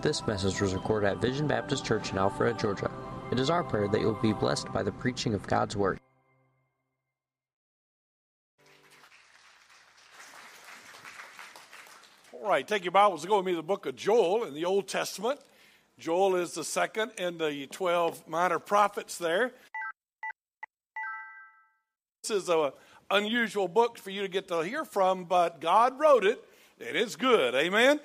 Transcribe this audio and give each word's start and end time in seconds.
This 0.00 0.24
message 0.28 0.60
was 0.60 0.74
recorded 0.74 1.08
at 1.08 1.16
Vision 1.16 1.48
Baptist 1.48 1.84
Church 1.84 2.12
in 2.12 2.18
Alpharetta, 2.18 2.60
Georgia. 2.60 2.88
It 3.32 3.40
is 3.40 3.50
our 3.50 3.64
prayer 3.64 3.88
that 3.88 4.00
you 4.00 4.06
will 4.06 4.22
be 4.22 4.32
blessed 4.32 4.72
by 4.72 4.84
the 4.84 4.92
preaching 4.92 5.34
of 5.34 5.44
God's 5.44 5.76
Word. 5.76 5.98
All 12.32 12.48
right, 12.48 12.66
take 12.66 12.84
your 12.84 12.92
Bibles 12.92 13.24
and 13.24 13.28
go 13.28 13.38
with 13.38 13.46
me 13.46 13.52
to 13.52 13.56
the 13.56 13.62
book 13.64 13.86
of 13.86 13.96
Joel 13.96 14.44
in 14.44 14.54
the 14.54 14.64
Old 14.64 14.86
Testament. 14.86 15.40
Joel 15.98 16.36
is 16.36 16.52
the 16.52 16.62
second 16.62 17.10
in 17.18 17.36
the 17.38 17.66
12 17.66 18.28
minor 18.28 18.60
prophets 18.60 19.18
there. 19.18 19.50
This 22.22 22.30
is 22.30 22.48
an 22.48 22.70
unusual 23.10 23.66
book 23.66 23.98
for 23.98 24.10
you 24.10 24.22
to 24.22 24.28
get 24.28 24.46
to 24.46 24.60
hear 24.60 24.84
from, 24.84 25.24
but 25.24 25.60
God 25.60 25.98
wrote 25.98 26.24
it, 26.24 26.40
and 26.78 26.96
it's 26.96 27.16
good. 27.16 27.56
Amen? 27.56 27.98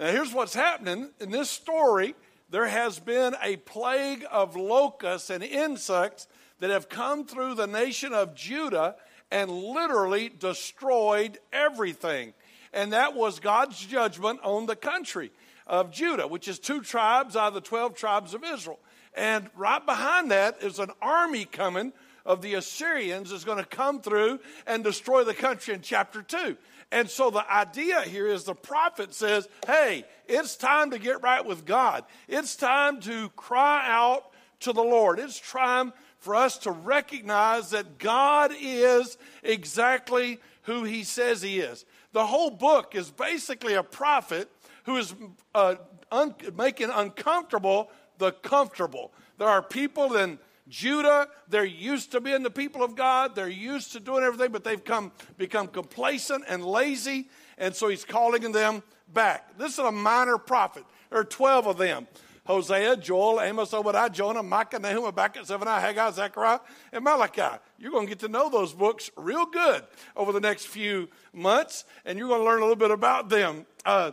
Now, 0.00 0.06
here's 0.12 0.32
what's 0.32 0.54
happening 0.54 1.10
in 1.20 1.30
this 1.30 1.50
story 1.50 2.14
there 2.48 2.66
has 2.66 2.98
been 2.98 3.36
a 3.42 3.58
plague 3.58 4.24
of 4.30 4.56
locusts 4.56 5.28
and 5.28 5.44
insects 5.44 6.26
that 6.58 6.70
have 6.70 6.88
come 6.88 7.26
through 7.26 7.54
the 7.54 7.66
nation 7.66 8.14
of 8.14 8.34
Judah 8.34 8.96
and 9.30 9.50
literally 9.50 10.30
destroyed 10.30 11.38
everything. 11.52 12.32
And 12.72 12.94
that 12.94 13.14
was 13.14 13.40
God's 13.40 13.78
judgment 13.78 14.40
on 14.42 14.64
the 14.64 14.74
country 14.74 15.32
of 15.66 15.92
Judah, 15.92 16.26
which 16.26 16.48
is 16.48 16.58
two 16.58 16.80
tribes 16.80 17.36
out 17.36 17.48
of 17.48 17.54
the 17.54 17.60
12 17.60 17.94
tribes 17.94 18.32
of 18.32 18.42
Israel. 18.42 18.80
And 19.14 19.50
right 19.54 19.84
behind 19.84 20.30
that 20.30 20.62
is 20.62 20.78
an 20.78 20.90
army 21.02 21.44
coming 21.44 21.92
of 22.24 22.40
the 22.40 22.54
Assyrians 22.54 23.32
is 23.32 23.44
going 23.44 23.58
to 23.58 23.64
come 23.64 24.00
through 24.00 24.40
and 24.66 24.82
destroy 24.82 25.24
the 25.24 25.34
country 25.34 25.74
in 25.74 25.82
chapter 25.82 26.22
2. 26.22 26.56
And 26.92 27.08
so 27.08 27.30
the 27.30 27.48
idea 27.50 28.02
here 28.02 28.26
is 28.26 28.44
the 28.44 28.54
prophet 28.54 29.14
says, 29.14 29.48
hey, 29.66 30.04
it's 30.26 30.56
time 30.56 30.90
to 30.90 30.98
get 30.98 31.22
right 31.22 31.44
with 31.44 31.64
God. 31.64 32.04
It's 32.28 32.56
time 32.56 33.00
to 33.02 33.28
cry 33.30 33.84
out 33.86 34.30
to 34.60 34.72
the 34.72 34.82
Lord. 34.82 35.18
It's 35.18 35.40
time 35.40 35.92
for 36.18 36.34
us 36.34 36.58
to 36.58 36.72
recognize 36.72 37.70
that 37.70 37.98
God 37.98 38.52
is 38.60 39.18
exactly 39.42 40.38
who 40.62 40.84
he 40.84 41.04
says 41.04 41.42
he 41.42 41.60
is. 41.60 41.84
The 42.12 42.26
whole 42.26 42.50
book 42.50 42.94
is 42.94 43.10
basically 43.10 43.74
a 43.74 43.82
prophet 43.82 44.50
who 44.84 44.96
is 44.96 45.14
uh, 45.54 45.76
un- 46.10 46.34
making 46.56 46.90
uncomfortable 46.90 47.90
the 48.18 48.32
comfortable. 48.32 49.12
There 49.38 49.48
are 49.48 49.62
people 49.62 50.16
in 50.16 50.38
Judah, 50.70 51.28
they're 51.48 51.64
used 51.64 52.12
to 52.12 52.20
being 52.20 52.42
the 52.42 52.50
people 52.50 52.82
of 52.82 52.94
God. 52.94 53.34
They're 53.34 53.48
used 53.48 53.92
to 53.92 54.00
doing 54.00 54.22
everything, 54.22 54.52
but 54.52 54.64
they've 54.64 54.82
come, 54.82 55.12
become 55.36 55.66
complacent 55.66 56.44
and 56.48 56.64
lazy. 56.64 57.28
And 57.58 57.74
so 57.74 57.88
he's 57.88 58.04
calling 58.04 58.52
them 58.52 58.82
back. 59.12 59.58
This 59.58 59.72
is 59.72 59.78
a 59.80 59.92
minor 59.92 60.38
prophet. 60.38 60.84
There 61.10 61.18
are 61.18 61.24
12 61.24 61.66
of 61.66 61.76
them. 61.76 62.06
Hosea, 62.46 62.96
Joel, 62.96 63.40
Amos, 63.40 63.74
Obadiah, 63.74 64.08
Jonah, 64.08 64.42
Micah, 64.42 64.78
Nahum, 64.78 65.04
Habakkuk, 65.04 65.44
Zephaniah, 65.44 65.80
Haggai, 65.80 66.10
Zechariah, 66.10 66.60
and 66.92 67.04
Malachi. 67.04 67.58
You're 67.78 67.92
going 67.92 68.06
to 68.06 68.08
get 68.08 68.20
to 68.20 68.28
know 68.28 68.48
those 68.48 68.72
books 68.72 69.10
real 69.16 69.46
good 69.46 69.84
over 70.16 70.32
the 70.32 70.40
next 70.40 70.66
few 70.66 71.08
months, 71.32 71.84
and 72.04 72.18
you're 72.18 72.28
going 72.28 72.40
to 72.40 72.44
learn 72.44 72.58
a 72.58 72.62
little 72.62 72.76
bit 72.76 72.90
about 72.90 73.28
them. 73.28 73.66
Uh, 73.84 74.12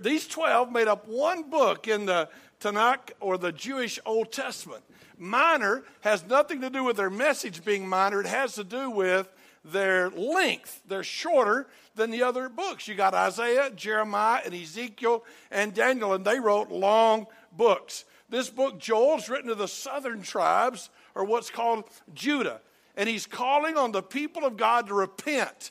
these 0.00 0.26
12 0.26 0.72
made 0.72 0.88
up 0.88 1.06
one 1.06 1.48
book 1.48 1.86
in 1.88 2.06
the 2.06 2.28
Tanakh 2.60 3.12
or 3.20 3.38
the 3.38 3.52
Jewish 3.52 3.98
Old 4.04 4.32
Testament 4.32 4.82
minor 5.20 5.84
has 6.00 6.26
nothing 6.26 6.60
to 6.62 6.70
do 6.70 6.82
with 6.82 6.96
their 6.96 7.10
message 7.10 7.64
being 7.64 7.86
minor, 7.86 8.20
it 8.20 8.26
has 8.26 8.54
to 8.54 8.64
do 8.64 8.90
with 8.90 9.30
their 9.64 10.10
length. 10.10 10.82
They're 10.88 11.02
shorter 11.02 11.66
than 11.94 12.10
the 12.10 12.22
other 12.22 12.48
books. 12.48 12.88
You 12.88 12.94
got 12.94 13.14
Isaiah, 13.14 13.70
Jeremiah, 13.70 14.40
and 14.44 14.54
Ezekiel, 14.54 15.24
and 15.50 15.74
Daniel, 15.74 16.14
and 16.14 16.24
they 16.24 16.40
wrote 16.40 16.70
long 16.70 17.26
books. 17.56 18.04
This 18.30 18.48
book, 18.48 18.78
Joel's 18.78 19.28
written 19.28 19.48
to 19.48 19.54
the 19.54 19.68
southern 19.68 20.22
tribes, 20.22 20.88
or 21.14 21.24
what's 21.24 21.50
called 21.50 21.84
Judah. 22.14 22.60
And 22.96 23.08
he's 23.08 23.26
calling 23.26 23.76
on 23.76 23.92
the 23.92 24.02
people 24.02 24.44
of 24.44 24.56
God 24.56 24.86
to 24.86 24.94
repent 24.94 25.70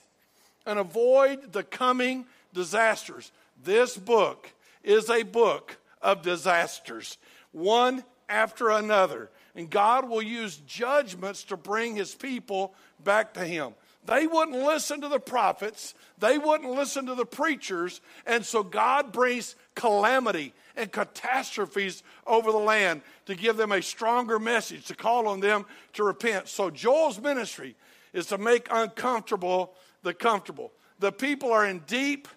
and 0.66 0.78
avoid 0.78 1.54
the 1.54 1.64
coming 1.64 2.26
disasters. 2.54 3.32
This 3.64 3.98
book 3.98 4.52
is 4.84 5.10
a 5.10 5.24
book 5.24 5.78
of 6.02 6.22
disasters, 6.22 7.18
one 7.52 8.04
after 8.28 8.70
another. 8.70 9.30
And 9.56 9.70
God 9.70 10.08
will 10.08 10.22
use 10.22 10.58
judgments 10.68 11.44
to 11.46 11.58
bring 11.58 11.96
his 11.96 12.16
people 12.16 12.74
back 13.04 13.34
to 13.34 13.46
him. 13.46 13.74
They 14.06 14.28
wouldn't 14.28 14.58
listen 14.58 15.02
to 15.02 15.08
the 15.08 15.20
prophets, 15.20 15.94
they 16.18 16.38
wouldn't 16.38 16.72
listen 16.72 17.06
to 17.08 17.16
the 17.16 17.26
preachers, 17.26 18.02
and 18.26 18.46
so 18.46 18.64
God 18.64 19.12
brings 19.12 19.56
calamity 19.76 20.54
and 20.76 20.92
catastrophes 20.92 22.02
over 22.26 22.52
the 22.52 22.58
land 22.58 23.02
to 23.26 23.36
give 23.36 23.58
them 23.58 23.72
a 23.72 23.82
stronger 23.82 24.40
message, 24.40 24.86
to 24.86 24.96
call 24.96 25.28
on 25.28 25.42
them 25.42 25.66
to 25.94 26.04
repent. 26.04 26.48
So 26.48 26.70
Joel's 26.70 27.20
ministry 27.20 27.76
is 28.14 28.28
to 28.28 28.38
make 28.38 28.68
uncomfortable 28.72 29.74
the 30.02 30.14
comfortable. 30.14 30.72
The 31.00 31.12
people 31.12 31.52
are 31.52 31.66
in 31.66 31.80
deep 31.80 32.28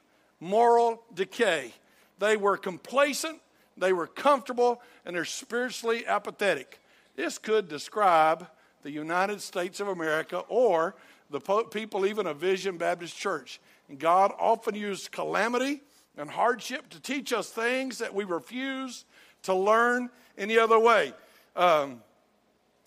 moral 0.40 1.02
decay. 1.14 1.72
They 2.18 2.36
were 2.36 2.56
complacent, 2.56 3.40
they 3.76 3.92
were 3.92 4.08
comfortable, 4.08 4.82
and 5.06 5.16
they're 5.16 5.24
spiritually 5.24 6.06
apathetic. 6.06 6.80
This 7.16 7.38
could 7.38 7.68
describe 7.68 8.46
the 8.82 8.90
United 8.90 9.40
States 9.40 9.80
of 9.80 9.88
America 9.88 10.38
or 10.48 10.94
the 11.30 11.40
people 11.70 12.06
even 12.06 12.26
of 12.26 12.38
Vision 12.38 12.76
Baptist 12.76 13.16
Church. 13.16 13.60
And 13.88 13.98
God 13.98 14.32
often 14.38 14.74
used 14.74 15.12
calamity 15.12 15.82
and 16.16 16.30
hardship 16.30 16.88
to 16.90 17.00
teach 17.00 17.32
us 17.32 17.50
things 17.50 17.98
that 17.98 18.14
we 18.14 18.24
refuse 18.24 19.04
to 19.44 19.54
learn 19.54 20.10
any 20.36 20.58
other 20.58 20.78
way. 20.78 21.12
Um, 21.56 22.02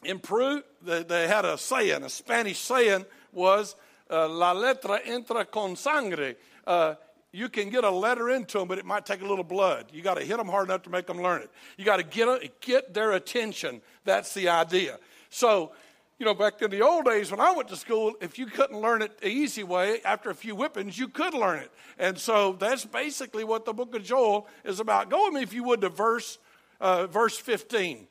in 0.04 0.20
Peru, 0.20 0.62
they, 0.82 1.04
they, 1.04 1.28
had 1.28 1.46
a 1.46 1.58
saying, 1.58 2.04
a 2.04 2.10
Spanish 2.10 2.60
saying 2.60 3.06
was, 3.32 3.76
uh, 4.10 4.28
La 4.30 4.54
letra 4.54 5.04
entra 5.06 5.50
con 5.50 5.76
sangre. 5.76 6.36
Uh, 6.66 6.96
you 7.36 7.50
can 7.50 7.70
get 7.70 7.84
a 7.84 7.90
letter 7.90 8.30
into 8.30 8.60
them, 8.60 8.68
but 8.70 8.78
it 8.78 8.86
might 8.86 9.06
take 9.06 9.22
a 9.22 9.26
little 9.26 9.44
blood. 9.44 9.88
You 9.92 10.02
got 10.02 10.14
to 10.14 10.24
hit 10.24 10.38
them 10.38 10.48
hard 10.48 10.70
enough 10.70 10.84
to 10.84 10.90
make 10.90 11.06
them 11.06 11.22
learn 11.22 11.42
it. 11.42 11.52
You 11.78 11.84
got 11.84 11.98
to 11.98 12.04
get, 12.04 12.62
get 12.62 12.94
their 12.94 13.12
attention. 13.12 13.82
That's 14.06 14.34
the 14.34 14.48
idea. 14.48 15.00
So, 15.30 15.74
you 16.18 16.26
know, 16.26 16.34
back 16.34 16.62
in 16.62 16.72
the 16.72 16.82
old 16.82 17.04
days 17.04 17.32
when 17.32 17.42
I 17.42 17.52
went 17.52 17.68
to 17.68 17.76
school, 17.76 18.14
if 18.22 18.40
you 18.40 18.46
couldn't 18.46 18.80
learn 18.80 19.02
it 19.02 19.20
the 19.20 19.28
easy 19.28 19.64
way, 19.64 20.00
after 20.06 20.30
a 20.30 20.34
few 20.34 20.56
whippings, 20.56 20.98
you 20.98 21.10
could 21.10 21.34
learn 21.34 21.60
it. 21.60 21.72
And 22.00 22.18
so 22.18 22.54
that's 22.54 22.86
basically 22.86 23.44
what 23.44 23.66
the 23.66 23.74
book 23.74 23.94
of 23.96 24.04
Joel 24.04 24.48
is 24.64 24.80
about. 24.80 25.10
Go 25.10 25.26
with 25.26 25.34
me, 25.34 25.42
if 25.42 25.54
you 25.54 25.66
would, 25.66 25.82
to 25.82 25.90
verse, 25.90 26.38
uh, 26.80 27.08
verse 27.08 27.38
15. 27.38 28.08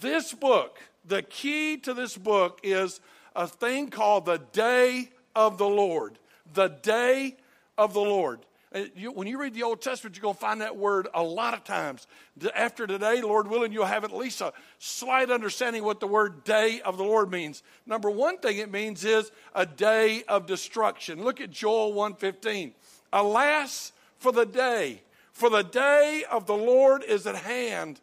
This 0.00 0.32
book, 0.32 0.78
the 1.04 1.22
key 1.22 1.76
to 1.78 1.92
this 1.92 2.16
book 2.16 2.60
is 2.62 3.00
a 3.34 3.48
thing 3.48 3.90
called 3.90 4.26
the 4.26 4.38
day 4.52 5.10
of 5.34 5.58
the 5.58 5.68
Lord. 5.68 6.20
The 6.54 6.68
day 6.68 7.36
of 7.76 7.94
the 7.94 8.00
Lord. 8.00 8.38
Uh, 8.72 8.84
you, 8.94 9.10
when 9.10 9.26
you 9.26 9.40
read 9.40 9.52
the 9.52 9.64
Old 9.64 9.82
Testament, 9.82 10.16
you're 10.16 10.22
going 10.22 10.34
to 10.34 10.40
find 10.40 10.60
that 10.60 10.76
word 10.76 11.08
a 11.12 11.22
lot 11.22 11.54
of 11.54 11.64
times. 11.64 12.06
After 12.54 12.86
today, 12.86 13.20
Lord 13.20 13.48
willing, 13.48 13.72
you'll 13.72 13.84
have 13.84 14.04
at 14.04 14.14
least 14.14 14.40
a 14.40 14.52
slight 14.78 15.30
understanding 15.30 15.82
what 15.82 15.98
the 15.98 16.06
word 16.06 16.44
day 16.44 16.80
of 16.82 16.96
the 16.96 17.02
Lord 17.02 17.32
means. 17.32 17.64
Number 17.84 18.10
one 18.10 18.38
thing 18.38 18.58
it 18.58 18.70
means 18.70 19.04
is 19.04 19.32
a 19.54 19.66
day 19.66 20.22
of 20.28 20.46
destruction. 20.46 21.24
Look 21.24 21.40
at 21.40 21.50
Joel 21.50 21.92
1:15. 21.94 22.72
Alas 23.12 23.92
for 24.18 24.30
the 24.30 24.46
day, 24.46 25.02
for 25.32 25.50
the 25.50 25.62
day 25.62 26.24
of 26.30 26.46
the 26.46 26.56
Lord 26.56 27.02
is 27.02 27.26
at 27.26 27.34
hand, 27.34 28.00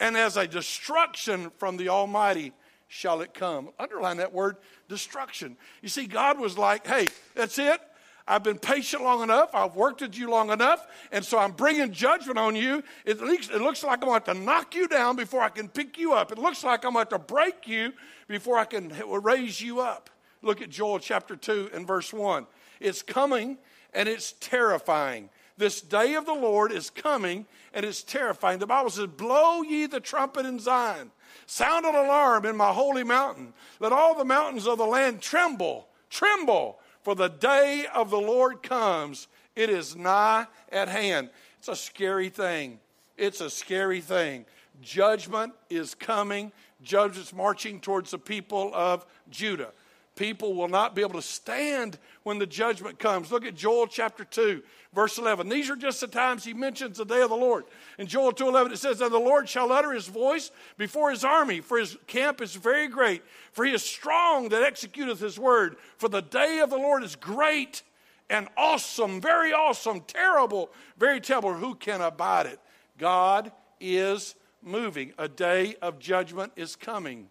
and 0.00 0.16
as 0.16 0.36
a 0.36 0.48
destruction 0.48 1.50
from 1.58 1.76
the 1.76 1.90
Almighty 1.90 2.52
shall 2.88 3.20
it 3.20 3.34
come. 3.34 3.68
Underline 3.78 4.16
that 4.16 4.32
word, 4.32 4.56
destruction. 4.88 5.56
You 5.80 5.88
see, 5.88 6.06
God 6.06 6.40
was 6.40 6.58
like, 6.58 6.86
hey, 6.86 7.06
that's 7.34 7.58
it. 7.58 7.80
I've 8.28 8.42
been 8.42 8.58
patient 8.58 9.02
long 9.02 9.22
enough. 9.22 9.54
I've 9.54 9.74
worked 9.74 10.02
with 10.02 10.16
you 10.16 10.28
long 10.30 10.50
enough. 10.50 10.86
And 11.10 11.24
so 11.24 11.38
I'm 11.38 11.52
bringing 11.52 11.90
judgment 11.92 12.38
on 12.38 12.54
you. 12.54 12.84
It 13.06 13.20
looks, 13.20 13.48
it 13.48 13.62
looks 13.62 13.82
like 13.82 14.02
I'm 14.02 14.08
going 14.08 14.22
to 14.22 14.34
knock 14.34 14.74
you 14.74 14.86
down 14.86 15.16
before 15.16 15.40
I 15.40 15.48
can 15.48 15.66
pick 15.66 15.96
you 15.96 16.12
up. 16.12 16.30
It 16.30 16.38
looks 16.38 16.62
like 16.62 16.84
I'm 16.84 16.92
going 16.92 17.06
to 17.06 17.18
break 17.18 17.66
you 17.66 17.94
before 18.28 18.58
I 18.58 18.66
can 18.66 18.92
raise 19.22 19.60
you 19.62 19.80
up. 19.80 20.10
Look 20.42 20.60
at 20.60 20.68
Joel 20.68 20.98
chapter 20.98 21.36
2 21.36 21.70
and 21.72 21.86
verse 21.86 22.12
1. 22.12 22.46
It's 22.80 23.02
coming 23.02 23.56
and 23.94 24.08
it's 24.08 24.32
terrifying. 24.40 25.30
This 25.56 25.80
day 25.80 26.14
of 26.14 26.26
the 26.26 26.34
Lord 26.34 26.70
is 26.70 26.90
coming 26.90 27.46
and 27.72 27.84
it's 27.84 28.02
terrifying. 28.02 28.58
The 28.58 28.66
Bible 28.66 28.90
says, 28.90 29.06
Blow 29.06 29.62
ye 29.62 29.86
the 29.86 30.00
trumpet 30.00 30.46
in 30.46 30.60
Zion, 30.60 31.10
sound 31.46 31.84
an 31.84 31.94
alarm 31.94 32.44
in 32.44 32.56
my 32.56 32.72
holy 32.72 33.04
mountain. 33.04 33.54
Let 33.80 33.92
all 33.92 34.14
the 34.14 34.24
mountains 34.24 34.66
of 34.68 34.78
the 34.78 34.86
land 34.86 35.20
tremble, 35.20 35.88
tremble. 36.10 36.78
For 37.08 37.14
the 37.14 37.28
day 37.28 37.86
of 37.94 38.10
the 38.10 38.20
Lord 38.20 38.62
comes, 38.62 39.28
it 39.56 39.70
is 39.70 39.96
nigh 39.96 40.46
at 40.70 40.88
hand. 40.88 41.30
It's 41.58 41.68
a 41.68 41.74
scary 41.74 42.28
thing. 42.28 42.80
It's 43.16 43.40
a 43.40 43.48
scary 43.48 44.02
thing. 44.02 44.44
Judgment 44.82 45.54
is 45.70 45.94
coming. 45.94 46.52
Judgment's 46.82 47.32
marching 47.32 47.80
towards 47.80 48.10
the 48.10 48.18
people 48.18 48.72
of 48.74 49.06
Judah. 49.30 49.70
People 50.18 50.54
will 50.54 50.66
not 50.66 50.96
be 50.96 51.02
able 51.02 51.14
to 51.14 51.22
stand 51.22 51.96
when 52.24 52.40
the 52.40 52.46
judgment 52.46 52.98
comes. 52.98 53.30
Look 53.30 53.46
at 53.46 53.54
Joel 53.54 53.86
chapter 53.86 54.24
2, 54.24 54.64
verse 54.92 55.16
11. 55.16 55.48
These 55.48 55.70
are 55.70 55.76
just 55.76 56.00
the 56.00 56.08
times 56.08 56.44
he 56.44 56.52
mentions 56.52 56.98
the 56.98 57.04
day 57.04 57.22
of 57.22 57.30
the 57.30 57.36
Lord. 57.36 57.66
In 57.98 58.08
Joel 58.08 58.32
2:11 58.32 58.72
it 58.72 58.78
says, 58.78 59.00
"And 59.00 59.12
the 59.12 59.20
Lord 59.20 59.48
shall 59.48 59.70
utter 59.70 59.92
his 59.92 60.08
voice 60.08 60.50
before 60.76 61.12
his 61.12 61.22
army, 61.22 61.60
for 61.60 61.78
his 61.78 61.96
camp 62.08 62.40
is 62.40 62.56
very 62.56 62.88
great, 62.88 63.22
for 63.52 63.64
he 63.64 63.72
is 63.72 63.84
strong 63.84 64.48
that 64.48 64.64
executeth 64.64 65.20
his 65.20 65.38
word. 65.38 65.76
For 65.98 66.08
the 66.08 66.20
day 66.20 66.58
of 66.58 66.70
the 66.70 66.78
Lord 66.78 67.04
is 67.04 67.14
great 67.14 67.84
and 68.28 68.48
awesome, 68.56 69.20
very 69.20 69.52
awesome, 69.52 70.00
terrible, 70.00 70.72
very 70.96 71.20
terrible. 71.20 71.54
Who 71.54 71.76
can 71.76 72.00
abide 72.00 72.46
it? 72.46 72.58
God 72.98 73.52
is 73.78 74.34
moving. 74.62 75.14
A 75.16 75.28
day 75.28 75.76
of 75.80 76.00
judgment 76.00 76.54
is 76.56 76.74
coming. 76.74 77.30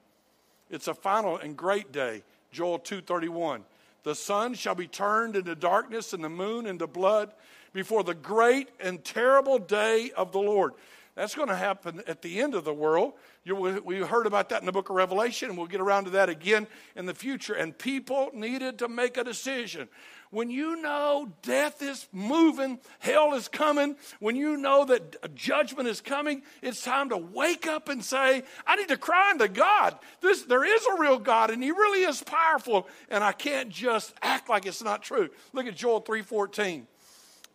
It's 0.70 0.88
a 0.88 0.94
final 0.94 1.36
and 1.36 1.58
great 1.58 1.92
day. 1.92 2.24
Joel 2.52 2.80
2:31. 2.80 3.64
The 4.04 4.16
sun 4.16 4.54
shall 4.54 4.76
be 4.76 4.88
turned 4.88 5.36
into 5.36 5.56
darkness 5.56 6.14
and 6.14 6.24
the 6.24 6.30
moon 6.30 6.66
into 6.66 6.88
blood 6.88 7.34
before 7.74 8.04
the 8.04 8.14
great 8.14 8.70
and 8.80 9.04
terrible 9.04 9.60
day 9.60 10.12
of 10.16 10.32
the 10.32 10.40
Lord. 10.40 10.74
That's 11.18 11.34
going 11.34 11.48
to 11.48 11.56
happen 11.56 12.04
at 12.06 12.22
the 12.22 12.40
end 12.42 12.54
of 12.54 12.64
the 12.64 12.74
world. 12.74 13.14
You, 13.44 13.56
we 13.84 13.98
heard 14.02 14.28
about 14.28 14.50
that 14.50 14.62
in 14.62 14.68
the 14.68 14.72
book 14.72 14.92
of 14.92 14.96
Revelation, 14.96 15.50
and 15.50 15.58
we'll 15.58 15.66
get 15.66 15.82
around 15.82 16.04
to 16.04 16.12
that 16.12 16.30
again 16.30 16.68
in 16.96 17.08
the 17.08 17.16
future. 17.16 17.56
And 17.56 17.76
people 17.76 18.30
needed 18.36 18.78
to 18.78 18.88
make 18.88 19.18
a 19.18 19.24
decision. 19.24 19.90
When 20.30 20.52
you 20.52 20.80
know 20.80 21.34
death 21.42 21.82
is 21.82 22.08
moving, 22.12 22.78
hell 23.00 23.34
is 23.34 23.48
coming, 23.48 23.96
when 24.20 24.36
you 24.36 24.58
know 24.58 24.86
that 24.86 25.34
judgment 25.34 25.90
is 25.90 26.02
coming, 26.02 26.44
it's 26.62 26.84
time 26.84 27.10
to 27.10 27.18
wake 27.18 27.66
up 27.66 27.90
and 27.90 28.06
say, 28.06 28.44
I 28.68 28.76
need 28.76 28.90
to 28.90 28.98
cry 28.98 29.32
unto 29.32 29.48
God. 29.48 29.98
This, 30.22 30.44
there 30.44 30.64
is 30.64 30.86
a 30.86 31.02
real 31.02 31.18
God, 31.18 31.50
and 31.50 31.64
He 31.64 31.72
really 31.72 32.04
is 32.04 32.22
powerful, 32.22 32.88
and 33.10 33.24
I 33.24 33.32
can't 33.32 33.70
just 33.70 34.14
act 34.22 34.50
like 34.50 34.68
it's 34.68 34.84
not 34.84 35.02
true. 35.02 35.30
Look 35.52 35.66
at 35.66 35.76
Joel 35.76 36.04
3.14. 36.04 36.86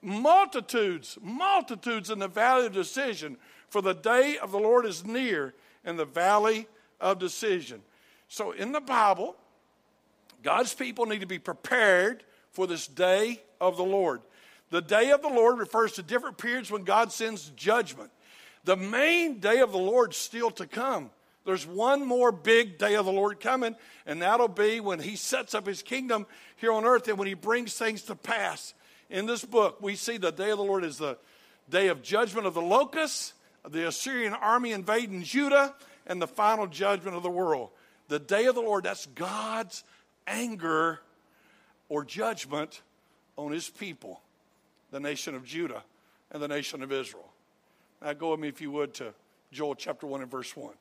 Multitudes, 0.04 1.16
multitudes 1.22 2.10
in 2.10 2.18
the 2.18 2.26
valley 2.26 2.66
of 2.66 2.72
decision, 2.72 3.36
for 3.72 3.80
the 3.80 3.94
day 3.94 4.36
of 4.36 4.52
the 4.52 4.58
Lord 4.58 4.84
is 4.84 5.02
near 5.02 5.54
in 5.82 5.96
the 5.96 6.04
valley 6.04 6.68
of 7.00 7.18
decision. 7.18 7.80
So 8.28 8.52
in 8.52 8.70
the 8.70 8.82
Bible, 8.82 9.34
God's 10.42 10.74
people 10.74 11.06
need 11.06 11.22
to 11.22 11.26
be 11.26 11.38
prepared 11.38 12.22
for 12.50 12.66
this 12.66 12.86
day 12.86 13.42
of 13.62 13.78
the 13.78 13.82
Lord. 13.82 14.20
The 14.68 14.82
day 14.82 15.10
of 15.10 15.22
the 15.22 15.30
Lord 15.30 15.58
refers 15.58 15.92
to 15.92 16.02
different 16.02 16.36
periods 16.36 16.70
when 16.70 16.84
God 16.84 17.12
sends 17.12 17.48
judgment. 17.56 18.10
The 18.64 18.76
main 18.76 19.38
day 19.38 19.60
of 19.60 19.72
the 19.72 19.78
Lord 19.78 20.12
still 20.12 20.50
to 20.50 20.66
come. 20.66 21.08
There's 21.46 21.66
one 21.66 22.06
more 22.06 22.30
big 22.30 22.76
day 22.76 22.94
of 22.96 23.06
the 23.06 23.12
Lord 23.12 23.40
coming, 23.40 23.74
and 24.04 24.20
that'll 24.20 24.48
be 24.48 24.80
when 24.80 25.00
He 25.00 25.16
sets 25.16 25.54
up 25.54 25.66
His 25.66 25.82
kingdom 25.82 26.26
here 26.56 26.72
on 26.72 26.84
earth 26.84 27.08
and 27.08 27.16
when 27.16 27.26
He 27.26 27.34
brings 27.34 27.72
things 27.72 28.02
to 28.02 28.16
pass. 28.16 28.74
In 29.08 29.24
this 29.24 29.46
book, 29.46 29.80
we 29.80 29.96
see 29.96 30.18
the 30.18 30.30
day 30.30 30.50
of 30.50 30.58
the 30.58 30.64
Lord 30.64 30.84
is 30.84 30.98
the 30.98 31.16
day 31.70 31.88
of 31.88 32.02
judgment 32.02 32.46
of 32.46 32.52
the 32.52 32.60
locusts, 32.60 33.32
the 33.68 33.88
Assyrian 33.88 34.32
army 34.32 34.72
invading 34.72 35.22
Judah, 35.22 35.74
and 36.06 36.20
the 36.20 36.26
final 36.26 36.66
judgment 36.66 37.16
of 37.16 37.22
the 37.22 37.30
world. 37.30 37.70
The 38.08 38.18
day 38.18 38.46
of 38.46 38.54
the 38.54 38.60
Lord, 38.60 38.84
that's 38.84 39.06
God's 39.06 39.84
anger 40.26 41.00
or 41.88 42.04
judgment 42.04 42.82
on 43.36 43.52
his 43.52 43.68
people, 43.68 44.20
the 44.90 45.00
nation 45.00 45.34
of 45.34 45.44
Judah 45.44 45.82
and 46.30 46.42
the 46.42 46.48
nation 46.48 46.82
of 46.82 46.92
Israel. 46.92 47.28
Now, 48.02 48.12
go 48.14 48.32
with 48.32 48.40
me, 48.40 48.48
if 48.48 48.60
you 48.60 48.70
would, 48.72 48.94
to 48.94 49.14
Joel 49.52 49.74
chapter 49.74 50.06
1 50.06 50.22
and 50.22 50.30
verse 50.30 50.56
1. 50.56 50.72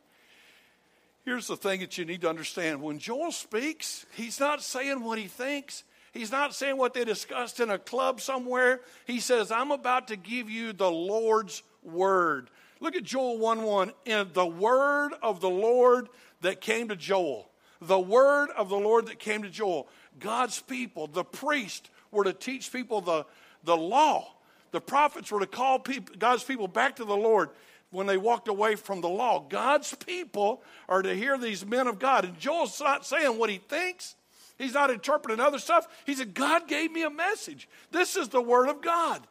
Here's 1.23 1.47
the 1.47 1.57
thing 1.57 1.81
that 1.81 1.97
you 1.97 2.05
need 2.05 2.21
to 2.21 2.29
understand. 2.29 2.81
When 2.81 2.97
Joel 2.97 3.31
speaks, 3.31 4.05
he's 4.15 4.39
not 4.39 4.63
saying 4.63 5.03
what 5.03 5.19
he 5.19 5.27
thinks. 5.27 5.83
He's 6.13 6.31
not 6.31 6.55
saying 6.55 6.77
what 6.77 6.93
they 6.93 7.05
discussed 7.05 7.59
in 7.59 7.69
a 7.69 7.77
club 7.77 8.19
somewhere. 8.21 8.81
He 9.05 9.19
says, 9.19 9.51
I'm 9.51 9.71
about 9.71 10.07
to 10.07 10.15
give 10.15 10.49
you 10.49 10.73
the 10.73 10.89
Lord's 10.89 11.61
word. 11.83 12.49
Look 12.81 12.95
at 12.95 13.03
Joel 13.03 13.37
1 13.37 13.63
1. 13.63 13.93
And 14.07 14.33
the 14.33 14.45
word 14.45 15.13
of 15.21 15.39
the 15.39 15.49
Lord 15.49 16.09
that 16.41 16.59
came 16.59 16.89
to 16.89 16.95
Joel. 16.95 17.49
The 17.79 17.99
word 17.99 18.49
of 18.57 18.69
the 18.69 18.77
Lord 18.77 19.07
that 19.07 19.19
came 19.19 19.43
to 19.43 19.49
Joel. 19.49 19.87
God's 20.19 20.59
people, 20.59 21.07
the 21.07 21.23
priest, 21.23 21.89
were 22.11 22.25
to 22.25 22.33
teach 22.33 22.71
people 22.71 22.99
the, 23.01 23.25
the 23.63 23.77
law. 23.77 24.33
The 24.71 24.81
prophets 24.81 25.31
were 25.31 25.39
to 25.39 25.47
call 25.47 25.79
people, 25.79 26.15
God's 26.17 26.43
people 26.43 26.67
back 26.67 26.97
to 26.97 27.05
the 27.05 27.15
Lord 27.15 27.49
when 27.91 28.07
they 28.07 28.17
walked 28.17 28.47
away 28.47 28.75
from 28.75 29.01
the 29.01 29.09
law. 29.09 29.45
God's 29.47 29.93
people 29.95 30.63
are 30.89 31.01
to 31.01 31.13
hear 31.13 31.37
these 31.37 31.65
men 31.65 31.87
of 31.87 31.99
God. 31.99 32.25
And 32.25 32.39
Joel's 32.39 32.79
not 32.79 33.05
saying 33.05 33.37
what 33.37 33.49
he 33.49 33.57
thinks, 33.57 34.15
he's 34.57 34.73
not 34.73 34.89
interpreting 34.89 35.39
other 35.39 35.59
stuff. 35.59 35.87
He 36.05 36.13
said, 36.13 36.33
God 36.33 36.67
gave 36.67 36.91
me 36.91 37.03
a 37.03 37.09
message. 37.09 37.67
This 37.91 38.15
is 38.15 38.29
the 38.29 38.41
word 38.41 38.69
of 38.69 38.81
God. 38.81 39.21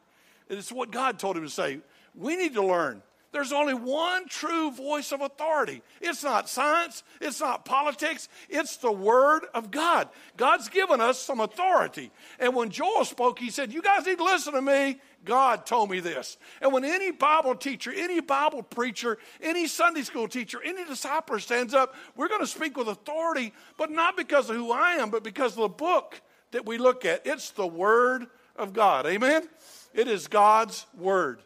It's 0.48 0.72
what 0.72 0.90
God 0.90 1.18
told 1.18 1.36
him 1.36 1.44
to 1.44 1.50
say. 1.50 1.80
We 2.14 2.36
need 2.36 2.54
to 2.54 2.64
learn 2.64 3.02
there's 3.32 3.52
only 3.52 3.74
one 3.74 4.26
true 4.26 4.72
voice 4.72 5.12
of 5.12 5.20
authority. 5.20 5.82
It's 6.00 6.24
not 6.24 6.48
science, 6.48 7.04
it's 7.20 7.40
not 7.40 7.64
politics, 7.64 8.28
it's 8.48 8.76
the 8.76 8.90
Word 8.90 9.44
of 9.54 9.70
God. 9.70 10.08
God's 10.36 10.68
given 10.68 11.00
us 11.00 11.18
some 11.20 11.38
authority. 11.38 12.10
And 12.40 12.56
when 12.56 12.70
Joel 12.70 13.04
spoke, 13.04 13.38
he 13.38 13.50
said, 13.50 13.72
You 13.72 13.82
guys 13.82 14.04
need 14.04 14.18
to 14.18 14.24
listen 14.24 14.54
to 14.54 14.62
me. 14.62 15.00
God 15.24 15.64
told 15.64 15.90
me 15.90 16.00
this. 16.00 16.38
And 16.60 16.72
when 16.72 16.84
any 16.84 17.12
Bible 17.12 17.54
teacher, 17.54 17.92
any 17.94 18.20
Bible 18.20 18.62
preacher, 18.62 19.18
any 19.40 19.66
Sunday 19.66 20.02
school 20.02 20.26
teacher, 20.26 20.58
any 20.64 20.84
disciple 20.84 21.38
stands 21.38 21.74
up, 21.74 21.94
we're 22.16 22.28
going 22.28 22.40
to 22.40 22.46
speak 22.46 22.76
with 22.76 22.88
authority, 22.88 23.52
but 23.76 23.90
not 23.90 24.16
because 24.16 24.50
of 24.50 24.56
who 24.56 24.72
I 24.72 24.94
am, 24.94 25.10
but 25.10 25.22
because 25.22 25.52
of 25.52 25.58
the 25.58 25.68
book 25.68 26.20
that 26.50 26.66
we 26.66 26.78
look 26.78 27.04
at. 27.04 27.26
It's 27.26 27.50
the 27.50 27.66
Word 27.66 28.26
of 28.56 28.72
God. 28.72 29.06
Amen? 29.06 29.48
It 29.94 30.08
is 30.08 30.26
God's 30.26 30.86
Word. 30.96 31.42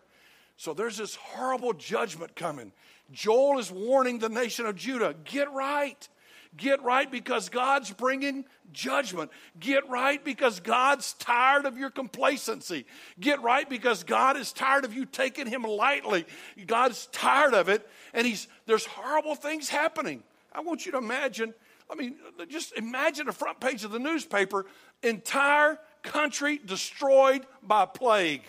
So 0.57 0.75
there's 0.75 0.97
this 0.97 1.17
horrible 1.17 1.73
judgment 1.73 2.37
coming. 2.37 2.73
Joel 3.11 3.59
is 3.59 3.71
warning 3.71 4.19
the 4.19 4.29
nation 4.29 4.67
of 4.67 4.77
Judah 4.77 5.15
get 5.25 5.53
right. 5.53 6.09
Get 6.57 6.83
right 6.85 7.11
because 7.11 7.49
God's 7.49 7.91
bringing 7.91 8.45
judgment. 8.73 9.33
Get 9.59 9.89
right 9.89 10.25
because 10.25 10.61
God's 10.61 11.15
tired 11.15 11.67
of 11.67 11.77
your 11.77 11.91
complacency. 11.91 12.87
Get 13.19 13.43
right 13.43 13.69
because 13.69 14.05
God 14.05 14.37
is 14.37 14.53
tired 14.53 14.85
of 14.85 14.95
you 14.95 15.05
taking 15.05 15.49
him 15.49 15.65
lightly. 15.65 16.27
God's 16.67 17.07
tired 17.07 17.55
of 17.55 17.69
it 17.69 17.89
and 18.13 18.25
he's 18.25 18.47
there's 18.67 18.87
horrible 18.87 19.35
things 19.35 19.69
happening. 19.69 20.23
I 20.53 20.61
want 20.61 20.87
you 20.87 20.93
to 20.93 20.99
imagine, 20.99 21.55
I 21.91 21.97
mean, 21.97 22.17
just 22.49 22.73
imagine 22.77 23.27
the 23.27 23.33
front 23.33 23.59
page 23.59 23.83
of 23.83 23.91
the 23.91 23.99
newspaper, 23.99 24.67
entire 25.03 25.81
country 26.03 26.61
destroyed 26.65 27.45
by 27.65 27.87
plague. 27.87 28.43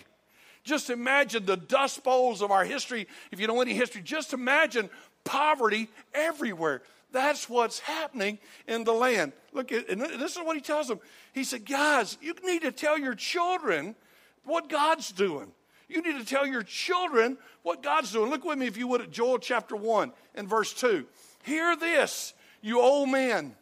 Just 0.66 0.90
imagine 0.90 1.46
the 1.46 1.56
dust 1.56 2.02
bowls 2.02 2.42
of 2.42 2.50
our 2.50 2.64
history. 2.64 3.06
If 3.30 3.38
you 3.38 3.46
know 3.46 3.60
any 3.60 3.72
history, 3.72 4.02
just 4.02 4.32
imagine 4.32 4.90
poverty 5.22 5.88
everywhere. 6.12 6.82
That's 7.12 7.48
what's 7.48 7.78
happening 7.78 8.40
in 8.66 8.82
the 8.82 8.92
land. 8.92 9.32
Look 9.52 9.70
at, 9.70 9.88
and 9.88 10.00
this 10.00 10.32
is 10.32 10.42
what 10.42 10.56
he 10.56 10.60
tells 10.60 10.88
them. 10.88 10.98
He 11.32 11.44
said, 11.44 11.64
Guys, 11.64 12.18
you 12.20 12.34
need 12.44 12.62
to 12.62 12.72
tell 12.72 12.98
your 12.98 13.14
children 13.14 13.94
what 14.42 14.68
God's 14.68 15.12
doing. 15.12 15.52
You 15.88 16.02
need 16.02 16.18
to 16.18 16.26
tell 16.26 16.44
your 16.44 16.64
children 16.64 17.38
what 17.62 17.80
God's 17.80 18.10
doing. 18.10 18.28
Look 18.28 18.44
with 18.44 18.58
me, 18.58 18.66
if 18.66 18.76
you 18.76 18.88
would, 18.88 19.00
at 19.00 19.12
Joel 19.12 19.38
chapter 19.38 19.76
1 19.76 20.10
and 20.34 20.48
verse 20.48 20.72
2. 20.72 21.06
Hear 21.44 21.76
this, 21.76 22.34
you 22.60 22.80
old 22.80 23.08
men, 23.08 23.54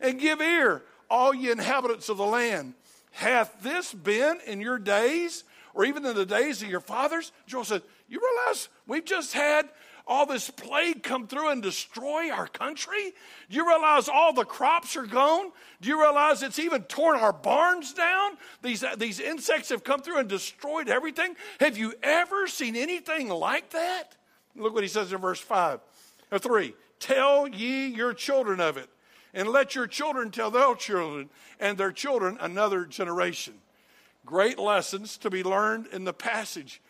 and 0.00 0.18
give 0.18 0.40
ear, 0.40 0.82
all 1.08 1.32
ye 1.32 1.52
inhabitants 1.52 2.08
of 2.08 2.16
the 2.16 2.26
land. 2.26 2.74
Hath 3.12 3.62
this 3.62 3.94
been 3.94 4.40
in 4.44 4.60
your 4.60 4.80
days 4.80 5.44
or 5.74 5.84
even 5.84 6.04
in 6.04 6.14
the 6.14 6.26
days 6.26 6.62
of 6.62 6.68
your 6.68 6.80
fathers? 6.80 7.32
Joel 7.46 7.64
said, 7.64 7.82
You 8.08 8.20
realize 8.20 8.68
we've 8.86 9.04
just 9.04 9.32
had 9.32 9.68
all 10.08 10.24
this 10.24 10.48
plague 10.48 11.02
come 11.02 11.26
through 11.26 11.50
and 11.50 11.62
destroy 11.62 12.30
our 12.30 12.46
country? 12.48 13.12
Do 13.50 13.56
you 13.56 13.68
realize 13.68 14.08
all 14.08 14.32
the 14.32 14.44
crops 14.44 14.96
are 14.96 15.06
gone? 15.06 15.52
Do 15.80 15.88
you 15.88 16.00
realize 16.00 16.42
it's 16.42 16.58
even 16.58 16.82
torn 16.84 17.18
our 17.18 17.32
barns 17.32 17.92
down? 17.92 18.38
These, 18.62 18.84
these 18.96 19.20
insects 19.20 19.68
have 19.68 19.84
come 19.84 20.00
through 20.00 20.18
and 20.18 20.28
destroyed 20.28 20.88
everything. 20.88 21.36
Have 21.60 21.76
you 21.76 21.92
ever 22.02 22.46
seen 22.46 22.74
anything 22.74 23.28
like 23.28 23.70
that? 23.70 24.16
Look 24.56 24.74
what 24.74 24.82
he 24.82 24.88
says 24.88 25.12
in 25.12 25.20
verse 25.20 25.40
5 25.40 25.80
or 26.32 26.38
3 26.38 26.74
Tell 26.98 27.46
ye 27.46 27.86
your 27.86 28.12
children 28.12 28.60
of 28.60 28.76
it, 28.76 28.88
and 29.32 29.48
let 29.48 29.74
your 29.74 29.86
children 29.86 30.30
tell 30.30 30.50
their 30.50 30.74
children, 30.74 31.28
and 31.60 31.78
their 31.78 31.92
children 31.92 32.38
another 32.40 32.84
generation. 32.84 33.54
Great 34.28 34.58
lessons 34.58 35.16
to 35.16 35.30
be 35.30 35.42
learned 35.42 35.86
in 35.86 36.04
the 36.04 36.12
passage. 36.12 36.82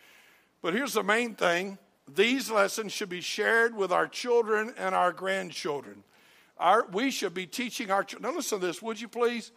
But 0.61 0.73
here's 0.73 0.91
the 0.91 1.03
main 1.03 1.35
thing 1.35 1.77
these 2.13 2.51
lessons 2.51 2.91
should 2.91 3.07
be 3.07 3.21
shared 3.21 3.73
with 3.73 3.93
our 3.93 4.07
children 4.07 4.73
and 4.77 4.93
our 4.93 5.13
grandchildren. 5.13 6.03
Our, 6.57 6.85
we 6.91 7.11
should 7.11 7.33
be 7.33 7.45
teaching 7.45 7.91
our 7.91 8.03
children. 8.03 8.29
Now, 8.29 8.35
listen 8.35 8.59
to 8.59 8.67
this, 8.67 8.81
would 8.81 8.99
you 8.99 9.07
please? 9.07 9.53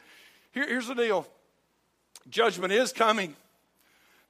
Here, 0.53 0.65
here's 0.65 0.87
the 0.87 0.95
deal 0.95 1.27
judgment 2.31 2.73
is 2.73 2.93
coming. 2.93 3.35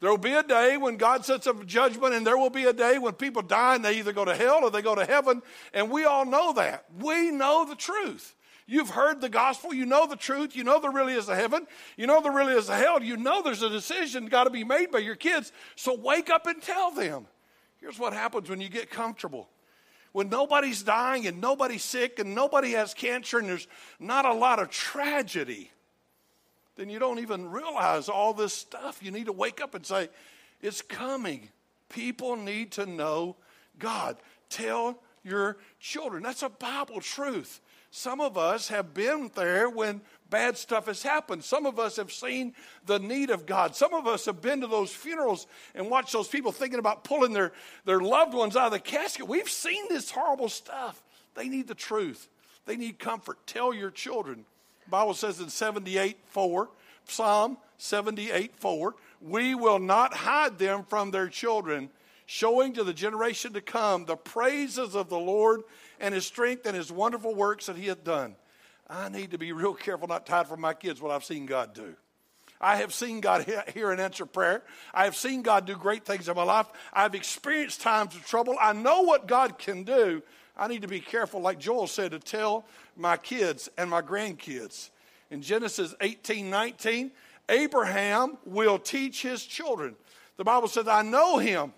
There 0.01 0.09
will 0.09 0.17
be 0.17 0.33
a 0.33 0.43
day 0.43 0.79
when 0.79 0.97
God 0.97 1.27
sets 1.27 1.47
up 1.47 1.67
judgment, 1.67 2.15
and 2.15 2.27
there 2.27 2.39
will 2.39 2.49
be 2.49 2.65
a 2.65 2.73
day 2.73 2.97
when 2.97 3.13
people 3.13 3.43
die 3.43 3.75
and 3.75 3.85
they 3.85 3.99
either 3.99 4.15
go 4.15 4.25
to 4.25 4.35
hell 4.35 4.61
or 4.63 4.71
they 4.71 4.81
go 4.81 4.95
to 4.95 5.05
heaven. 5.05 5.43
And 5.75 5.91
we 5.91 6.07
all 6.07 6.25
know 6.25 6.55
that. 6.55 6.87
We 6.99 7.31
know 7.31 7.67
the 7.67 7.77
truth. 7.77 8.35
You've 8.67 8.91
heard 8.91 9.21
the 9.21 9.29
gospel. 9.29 9.75
You 9.75 9.87
know 9.87 10.07
the 10.07 10.17
truth. 10.17 10.55
You 10.55 10.65
know 10.65 10.81
there 10.81 10.91
really 10.91 11.15
is 11.15 11.29
a 11.29 11.35
heaven. 11.35 11.67
You 11.97 12.07
know 12.07 12.21
there 12.21 12.33
really 12.33 12.55
is 12.55 12.69
a 12.69 12.77
hell. 12.77 13.03
You 13.03 13.17
know 13.17 13.43
there's 13.43 13.63
a 13.63 13.69
decision 13.69 14.27
got 14.27 14.45
to 14.45 14.51
be 14.51 14.65
made 14.65 14.91
by 14.91 15.01
your 15.01 15.17
kids. 15.17 15.53
So 15.77 15.95
wake 15.95 16.31
up 16.31 16.47
and 16.47 16.63
tell 16.63 16.91
them. 16.91 17.27
Here's 17.79 17.99
what 17.99 18.13
happens 18.13 18.49
when 18.49 18.61
you 18.61 18.69
get 18.69 18.91
comfortable. 18.91 19.49
When 20.13 20.29
nobody's 20.29 20.83
dying 20.83 21.27
and 21.27 21.41
nobody's 21.41 21.83
sick 21.83 22.19
and 22.19 22.35
nobody 22.35 22.73
has 22.73 22.95
cancer 22.95 23.39
and 23.39 23.49
there's 23.49 23.67
not 23.99 24.25
a 24.25 24.33
lot 24.33 24.59
of 24.59 24.71
tragedy, 24.71 25.71
then 26.77 26.89
you 26.89 26.99
don't 26.99 27.19
even 27.19 27.51
realize 27.51 28.09
all 28.09 28.33
this 28.33 28.53
stuff. 28.53 29.03
You 29.03 29.11
need 29.11 29.27
to 29.27 29.33
wake 29.33 29.61
up 29.61 29.75
and 29.75 29.85
say, 29.85 30.09
It's 30.61 30.83
coming. 30.83 31.49
People 31.89 32.37
need 32.37 32.73
to 32.73 32.87
know 32.87 33.37
God. 33.79 34.17
Tell 34.49 34.99
your 35.25 35.59
children. 35.81 36.23
That's 36.23 36.43
a 36.43 36.49
Bible 36.49 37.01
truth. 37.01 37.61
Some 37.95 38.23
of 38.23 38.39
us 38.39 38.69
have 38.69 38.95
been 38.95 39.31
there 39.35 39.69
when 39.69 40.01
bad 40.31 40.57
stuff 40.57 40.87
has 40.87 41.03
happened. 41.03 41.45
Some 41.45 41.67
of 41.67 41.79
us 41.79 41.97
have 41.97 42.11
seen 42.11 42.55
the 42.87 42.99
need 42.99 43.29
of 43.29 43.45
God. 43.45 43.77
Some 43.77 43.93
of 43.93 44.07
us 44.07 44.25
have 44.25 44.41
been 44.41 44.63
to 44.63 44.67
those 44.67 44.91
funerals 44.91 45.47
and 45.75 45.91
watched 45.91 46.15
those 46.15 46.27
people 46.27 46.53
thinking 46.53 46.79
about 46.79 47.05
pulling 47.05 47.35
their, 47.35 47.53
their 47.85 48.01
loved 48.01 48.33
ones 48.33 48.57
out 48.57 48.65
of 48.65 48.73
the 48.73 48.81
casket. 48.81 49.29
We've 49.29 49.49
seen 49.49 49.85
this 49.91 50.11
horrible 50.11 50.49
stuff. 50.49 51.03
They 51.35 51.51
need 51.51 51.69
the 51.69 51.75
truth, 51.75 52.29
they 52.65 52.79
need 52.79 52.99
comfort. 52.99 53.47
Tell 53.47 53.75
your 53.75 53.91
children. 53.91 54.47
Bible 54.89 55.13
says 55.13 55.39
in 55.39 55.51
78 55.51 56.17
4, 56.29 56.71
Psalm 57.05 57.59
78 57.77 58.57
4, 58.57 58.95
we 59.21 59.55
will 59.55 59.79
not 59.79 60.15
hide 60.15 60.59
them 60.59 60.85
from 60.85 61.11
their 61.11 61.29
children 61.29 61.91
showing 62.27 62.73
to 62.75 62.85
the 62.85 62.93
generation 62.93 63.53
to 63.53 63.61
come 63.61 64.05
the 64.05 64.17
praises 64.17 64.95
of 64.95 65.09
the 65.09 65.19
Lord 65.19 65.63
and 66.01 66.15
his 66.15 66.27
strength 66.27 66.67
and 66.67 66.77
his 66.77 66.91
wonderful 66.91 67.35
works 67.35 67.67
that 67.67 67.77
he 67.77 67.87
hath 67.87 68.05
done. 68.05 68.37
I 68.89 69.09
need 69.09 69.31
to 69.31 69.39
be 69.39 69.53
real 69.53 69.75
careful 69.75 70.09
not 70.09 70.27
to 70.27 70.33
hide 70.33 70.49
from 70.49 70.61
my 70.61 70.75
kids 70.75 71.01
what 71.01 71.13
I've 71.13 71.25
seen 71.25 71.47
God 71.47 71.75
do. 71.75 71.95
I 72.61 72.77
have 72.77 72.95
seen 72.95 73.21
God 73.21 73.45
hear 73.75 73.91
and 73.91 74.01
answer 74.01 74.25
prayer. 74.25 74.63
I 74.95 75.05
have 75.05 75.17
seen 75.17 75.43
God 75.43 75.67
do 75.67 75.75
great 75.75 76.05
things 76.05 76.29
in 76.29 76.37
my 76.37 76.45
life. 76.45 76.67
I've 76.93 77.15
experienced 77.15 77.81
times 77.81 78.15
of 78.15 78.25
trouble. 78.25 78.57
I 78.61 78.73
know 78.73 79.03
what 79.03 79.27
God 79.27 79.59
can 79.59 79.83
do. 79.83 80.23
I 80.57 80.69
need 80.69 80.83
to 80.83 80.89
be 80.89 81.01
careful, 81.01 81.41
like 81.41 81.59
Joel 81.59 81.87
said, 81.87 82.13
to 82.13 82.19
tell 82.19 82.67
my 82.97 83.17
kids 83.17 83.69
and 83.77 83.91
my 83.91 84.03
grandkids. 84.03 84.91
In 85.31 85.43
Genesis 85.43 85.95
18 86.01 86.51
19, 86.51 87.11
Abraham 87.49 88.39
will 88.45 88.79
teach 88.79 89.23
his 89.23 89.45
children. 89.45 89.97
The 90.37 90.45
Bible 90.45 90.69
says, 90.69 90.87
I 90.87 91.03
know 91.03 91.39
him 91.39 91.73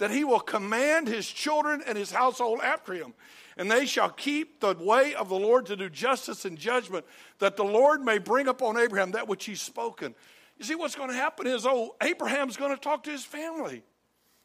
that 0.00 0.10
he 0.10 0.24
will 0.24 0.40
command 0.40 1.08
his 1.08 1.28
children 1.28 1.82
and 1.86 1.96
his 1.96 2.10
household 2.10 2.60
after 2.62 2.94
him. 2.94 3.12
And 3.58 3.70
they 3.70 3.84
shall 3.84 4.08
keep 4.08 4.58
the 4.58 4.74
way 4.80 5.14
of 5.14 5.28
the 5.28 5.38
Lord 5.38 5.66
to 5.66 5.76
do 5.76 5.90
justice 5.90 6.46
and 6.46 6.58
judgment, 6.58 7.04
that 7.38 7.56
the 7.56 7.64
Lord 7.64 8.00
may 8.00 8.16
bring 8.16 8.48
upon 8.48 8.78
Abraham 8.78 9.10
that 9.10 9.28
which 9.28 9.44
he's 9.44 9.60
spoken. 9.60 10.14
You 10.58 10.64
see, 10.64 10.74
what's 10.74 10.94
going 10.94 11.10
to 11.10 11.14
happen 11.14 11.46
is, 11.46 11.66
oh, 11.66 11.96
Abraham's 12.02 12.56
going 12.56 12.74
to 12.74 12.80
talk 12.80 13.02
to 13.02 13.10
his 13.10 13.24
family. 13.24 13.82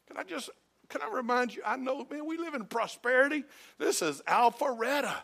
Can 0.06 0.18
I 0.18 0.24
just, 0.24 0.50
can 0.90 1.00
I 1.00 1.08
remind 1.10 1.56
you? 1.56 1.62
I 1.64 1.76
know, 1.76 2.06
man, 2.10 2.26
we 2.26 2.36
live 2.36 2.52
in 2.52 2.66
prosperity. 2.66 3.42
This 3.78 4.02
is 4.02 4.20
Alpharetta. 4.28 5.14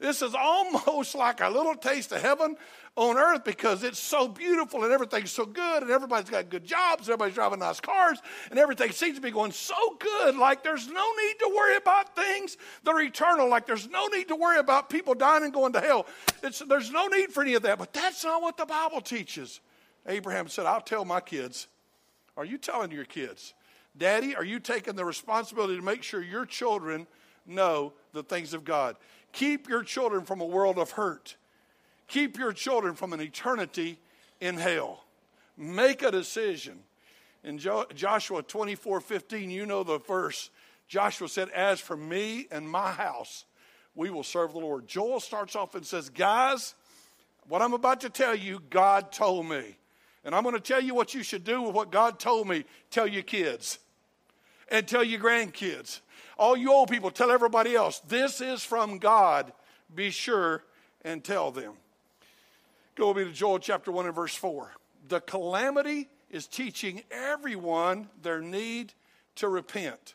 This 0.00 0.22
is 0.22 0.34
almost 0.34 1.14
like 1.14 1.40
a 1.40 1.48
little 1.48 1.74
taste 1.74 2.10
of 2.12 2.22
heaven 2.22 2.56
on 2.96 3.16
earth 3.16 3.44
because 3.44 3.84
it's 3.84 3.98
so 3.98 4.26
beautiful 4.26 4.82
and 4.82 4.92
everything's 4.92 5.30
so 5.30 5.44
good 5.44 5.82
and 5.82 5.90
everybody's 5.90 6.30
got 6.30 6.48
good 6.48 6.64
jobs, 6.64 7.08
everybody's 7.08 7.34
driving 7.34 7.60
nice 7.60 7.80
cars, 7.80 8.18
and 8.50 8.58
everything 8.58 8.90
seems 8.90 9.16
to 9.16 9.22
be 9.22 9.30
going 9.30 9.52
so 9.52 9.76
good. 9.98 10.36
Like 10.36 10.64
there's 10.64 10.88
no 10.88 11.12
need 11.22 11.34
to 11.40 11.52
worry 11.54 11.76
about 11.76 12.16
things 12.16 12.56
that 12.82 12.90
are 12.90 13.00
eternal. 13.00 13.48
Like 13.48 13.66
there's 13.66 13.88
no 13.88 14.06
need 14.08 14.28
to 14.28 14.36
worry 14.36 14.58
about 14.58 14.90
people 14.90 15.14
dying 15.14 15.44
and 15.44 15.52
going 15.52 15.74
to 15.74 15.80
hell. 15.80 16.06
It's, 16.42 16.60
there's 16.60 16.90
no 16.90 17.06
need 17.06 17.30
for 17.30 17.42
any 17.42 17.54
of 17.54 17.62
that. 17.62 17.78
But 17.78 17.92
that's 17.92 18.24
not 18.24 18.42
what 18.42 18.56
the 18.56 18.66
Bible 18.66 19.02
teaches. 19.02 19.60
Abraham 20.06 20.48
said, 20.48 20.66
I'll 20.66 20.80
tell 20.80 21.04
my 21.04 21.20
kids. 21.20 21.68
Are 22.36 22.44
you 22.44 22.56
telling 22.56 22.90
your 22.90 23.04
kids? 23.04 23.52
Daddy, 23.96 24.34
are 24.34 24.44
you 24.44 24.60
taking 24.60 24.94
the 24.94 25.04
responsibility 25.04 25.76
to 25.76 25.82
make 25.82 26.02
sure 26.02 26.22
your 26.22 26.46
children 26.46 27.06
know 27.46 27.92
the 28.12 28.22
things 28.22 28.54
of 28.54 28.64
God? 28.64 28.96
Keep 29.32 29.68
your 29.68 29.82
children 29.82 30.24
from 30.24 30.40
a 30.40 30.46
world 30.46 30.78
of 30.78 30.92
hurt. 30.92 31.36
Keep 32.08 32.38
your 32.38 32.52
children 32.52 32.94
from 32.94 33.12
an 33.12 33.20
eternity 33.20 33.98
in 34.40 34.56
hell. 34.56 35.04
Make 35.56 36.02
a 36.02 36.10
decision. 36.10 36.80
In 37.44 37.58
Joshua 37.58 38.42
24 38.42 39.00
15, 39.00 39.50
you 39.50 39.66
know 39.66 39.82
the 39.82 39.98
verse. 39.98 40.50
Joshua 40.88 41.28
said, 41.28 41.48
As 41.50 41.80
for 41.80 41.96
me 41.96 42.48
and 42.50 42.68
my 42.68 42.90
house, 42.90 43.44
we 43.94 44.10
will 44.10 44.24
serve 44.24 44.52
the 44.52 44.58
Lord. 44.58 44.86
Joel 44.86 45.20
starts 45.20 45.54
off 45.54 45.74
and 45.74 45.86
says, 45.86 46.08
Guys, 46.08 46.74
what 47.48 47.62
I'm 47.62 47.72
about 47.72 48.00
to 48.02 48.10
tell 48.10 48.34
you, 48.34 48.60
God 48.70 49.12
told 49.12 49.46
me. 49.46 49.76
And 50.24 50.34
I'm 50.34 50.42
going 50.42 50.54
to 50.54 50.60
tell 50.60 50.82
you 50.82 50.94
what 50.94 51.14
you 51.14 51.22
should 51.22 51.44
do 51.44 51.62
with 51.62 51.74
what 51.74 51.90
God 51.90 52.18
told 52.18 52.46
me. 52.46 52.64
Tell 52.90 53.06
your 53.06 53.22
kids 53.22 53.78
and 54.68 54.86
tell 54.86 55.02
your 55.02 55.20
grandkids 55.20 56.00
all 56.40 56.56
you 56.56 56.72
old 56.72 56.90
people, 56.90 57.10
tell 57.10 57.30
everybody 57.30 57.76
else, 57.76 58.00
this 58.08 58.40
is 58.40 58.64
from 58.64 58.98
God. 58.98 59.52
Be 59.94 60.10
sure 60.10 60.64
and 61.04 61.22
tell 61.22 61.50
them. 61.50 61.74
Go 62.96 63.08
with 63.08 63.18
me 63.18 63.24
to 63.24 63.32
Joel 63.32 63.58
chapter 63.58 63.92
1 63.92 64.06
and 64.06 64.14
verse 64.14 64.34
4. 64.34 64.72
The 65.08 65.20
calamity 65.20 66.08
is 66.30 66.46
teaching 66.46 67.02
everyone 67.10 68.08
their 68.22 68.40
need 68.40 68.94
to 69.36 69.48
repent. 69.48 70.14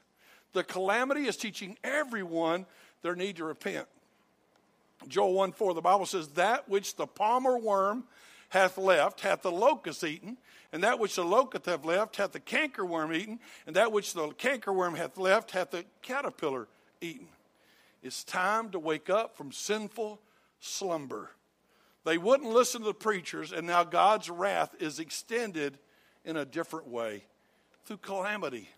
The 0.53 0.63
calamity 0.63 1.27
is 1.27 1.37
teaching 1.37 1.77
everyone 1.83 2.65
their 3.03 3.15
need 3.15 3.35
to 3.35 3.45
repent. 3.45 3.87
Joel 5.07 5.33
1 5.33 5.51
4, 5.51 5.75
the 5.75 5.81
Bible 5.81 6.07
says, 6.07 6.29
That 6.29 6.67
which 6.67 6.95
the 6.95 7.05
palmer 7.05 7.57
worm 7.57 8.03
hath 8.49 8.77
left 8.77 9.21
hath 9.21 9.41
the 9.41 9.51
locust 9.51 10.03
eaten, 10.03 10.37
and 10.71 10.83
that 10.83 10.99
which 10.99 11.15
the 11.15 11.23
locust 11.23 11.65
hath 11.65 11.85
left 11.85 12.17
hath 12.17 12.31
the 12.31 12.39
cankerworm 12.39 13.15
eaten, 13.15 13.39
and 13.65 13.75
that 13.75 13.91
which 13.91 14.13
the 14.13 14.27
cankerworm 14.29 14.95
hath 14.95 15.17
left 15.17 15.51
hath 15.51 15.71
the 15.71 15.85
caterpillar 16.01 16.67
eaten. 17.01 17.27
It's 18.03 18.23
time 18.23 18.69
to 18.71 18.79
wake 18.79 19.09
up 19.09 19.35
from 19.35 19.51
sinful 19.51 20.19
slumber. 20.59 21.31
They 22.03 22.19
wouldn't 22.19 22.51
listen 22.51 22.81
to 22.81 22.87
the 22.87 22.93
preachers, 22.93 23.51
and 23.51 23.65
now 23.65 23.83
God's 23.83 24.29
wrath 24.29 24.75
is 24.79 24.99
extended 24.99 25.79
in 26.23 26.37
a 26.37 26.45
different 26.45 26.87
way 26.87 27.23
through 27.85 27.97
calamity. 27.97 28.69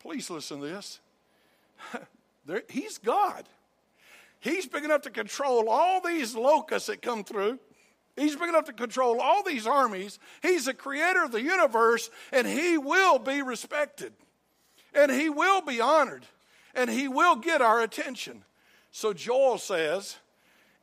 Please 0.00 0.30
listen 0.30 0.60
to 0.60 0.66
this. 0.66 1.00
he's 2.70 2.98
God. 2.98 3.48
He's 4.40 4.66
big 4.66 4.84
enough 4.84 5.02
to 5.02 5.10
control 5.10 5.68
all 5.68 6.00
these 6.00 6.34
locusts 6.34 6.88
that 6.88 7.02
come 7.02 7.24
through. 7.24 7.58
He's 8.16 8.36
big 8.36 8.48
enough 8.48 8.64
to 8.66 8.72
control 8.72 9.20
all 9.20 9.42
these 9.42 9.66
armies. 9.66 10.18
He's 10.42 10.64
the 10.64 10.74
creator 10.74 11.24
of 11.24 11.32
the 11.32 11.42
universe, 11.42 12.10
and 12.32 12.46
he 12.46 12.78
will 12.78 13.18
be 13.18 13.42
respected. 13.42 14.14
And 14.94 15.10
he 15.10 15.28
will 15.28 15.60
be 15.60 15.80
honored. 15.80 16.24
And 16.74 16.88
he 16.88 17.08
will 17.08 17.36
get 17.36 17.60
our 17.60 17.82
attention. 17.82 18.44
So 18.90 19.12
Joel 19.12 19.58
says 19.58 20.16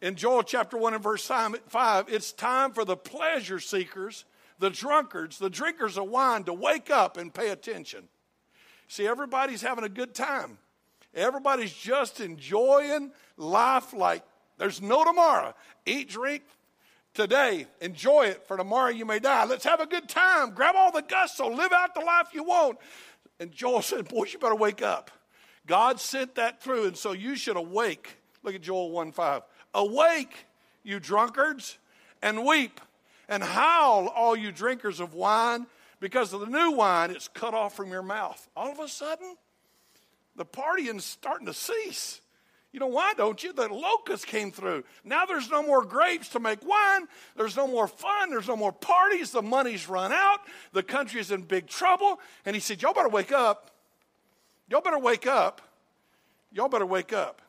in 0.02 0.16
Joel 0.16 0.44
chapter 0.44 0.78
1 0.78 0.94
and 0.94 1.02
verse 1.02 1.26
5, 1.26 2.06
it's 2.10 2.32
time 2.32 2.72
for 2.72 2.86
the 2.86 2.98
pleasure 2.98 3.60
seekers, 3.60 4.26
the 4.60 4.70
drunkards, 4.70 5.40
the 5.40 5.50
drinkers 5.50 5.98
of 5.98 6.10
wine 6.10 6.44
to 6.44 6.54
wake 6.54 6.92
up 6.92 7.18
and 7.18 7.34
pay 7.34 7.50
attention. 7.50 8.10
See, 8.88 9.08
everybody's 9.08 9.62
having 9.62 9.84
a 9.84 9.90
good 9.90 10.14
time. 10.14 10.60
Everybody's 11.16 11.74
just 11.74 12.20
enjoying 12.20 13.12
life 13.38 13.94
like 13.94 14.24
there's 14.58 14.82
no 14.82 15.04
tomorrow. 15.04 15.54
Eat, 15.86 16.10
drink, 16.10 16.44
today. 17.14 17.68
Enjoy 17.82 18.26
it, 18.26 18.48
for 18.48 18.58
tomorrow 18.58 18.90
you 18.90 19.06
may 19.06 19.20
die. 19.20 19.46
Let's 19.46 19.66
have 19.66 19.80
a 19.80 19.86
good 19.86 20.10
time. 20.10 20.52
Grab 20.52 20.76
all 20.76 20.92
the 20.92 21.02
gusto. 21.02 21.50
Live 21.50 21.72
out 21.72 21.94
the 21.94 22.02
life 22.02 22.30
you 22.34 22.44
want. 22.44 22.78
And 23.40 23.52
Joel 23.52 23.82
said, 23.84 24.08
Boy, 24.08 24.26
you 24.32 24.40
better 24.40 24.56
wake 24.56 24.82
up. 24.82 25.12
God 25.66 26.00
sent 26.00 26.36
that 26.36 26.62
through, 26.62 26.88
and 26.88 26.98
so 26.98 27.14
you 27.14 27.36
should 27.36 27.56
awake. 27.56 28.18
Look 28.44 28.56
at 28.56 28.62
Joel 28.62 28.92
1 28.92 29.12
5. 29.12 29.44
Awake, 29.76 30.46
you 30.84 31.00
drunkards, 31.00 31.78
and 32.22 32.46
weep, 32.46 32.82
and 33.30 33.42
howl, 33.42 34.08
all 34.08 34.36
you 34.36 34.52
drinkers 34.52 35.00
of 35.00 35.14
wine, 35.14 35.66
because 36.00 36.34
of 36.34 36.42
the 36.42 36.48
new 36.48 36.72
wine 36.72 37.12
it's 37.12 37.30
cut 37.30 37.54
off 37.54 37.76
from 37.76 37.90
your 37.90 38.04
mouth. 38.04 38.50
All 38.56 38.72
of 38.72 38.80
a 38.80 38.90
sudden, 38.90 39.38
the 40.36 40.46
partying's 40.46 41.06
starting 41.06 41.46
to 41.48 41.54
cease. 41.54 42.22
You 42.72 42.80
know 42.80 42.88
why, 42.88 43.14
don't 43.16 43.42
you? 43.44 43.54
The 43.54 43.68
locusts 43.68 44.26
came 44.26 44.52
through. 44.52 44.84
Now 45.04 45.26
there's 45.26 45.50
no 45.50 45.62
more 45.62 45.86
grapes 45.86 46.30
to 46.30 46.40
make 46.40 46.66
wine. 46.68 47.08
There's 47.36 47.56
no 47.56 47.68
more 47.68 47.88
fun. 47.88 48.32
There's 48.32 48.48
no 48.48 48.56
more 48.56 48.72
parties. 48.72 49.30
The 49.30 49.44
money's 49.44 49.88
run 49.88 50.12
out. 50.12 50.40
The 50.72 50.82
country's 50.82 51.30
in 51.30 51.44
big 51.44 51.68
trouble. 51.68 52.20
And 52.46 52.56
he 52.56 52.60
said, 52.60 52.82
Y'all 52.82 52.94
better 52.94 53.10
wake 53.10 53.32
up. 53.32 53.70
Y'all 54.70 54.82
better 54.82 54.98
wake 54.98 55.28
up. 55.28 55.62
Y'all 56.52 56.68
better 56.68 56.86
wake 56.86 57.14
up. 57.14 57.44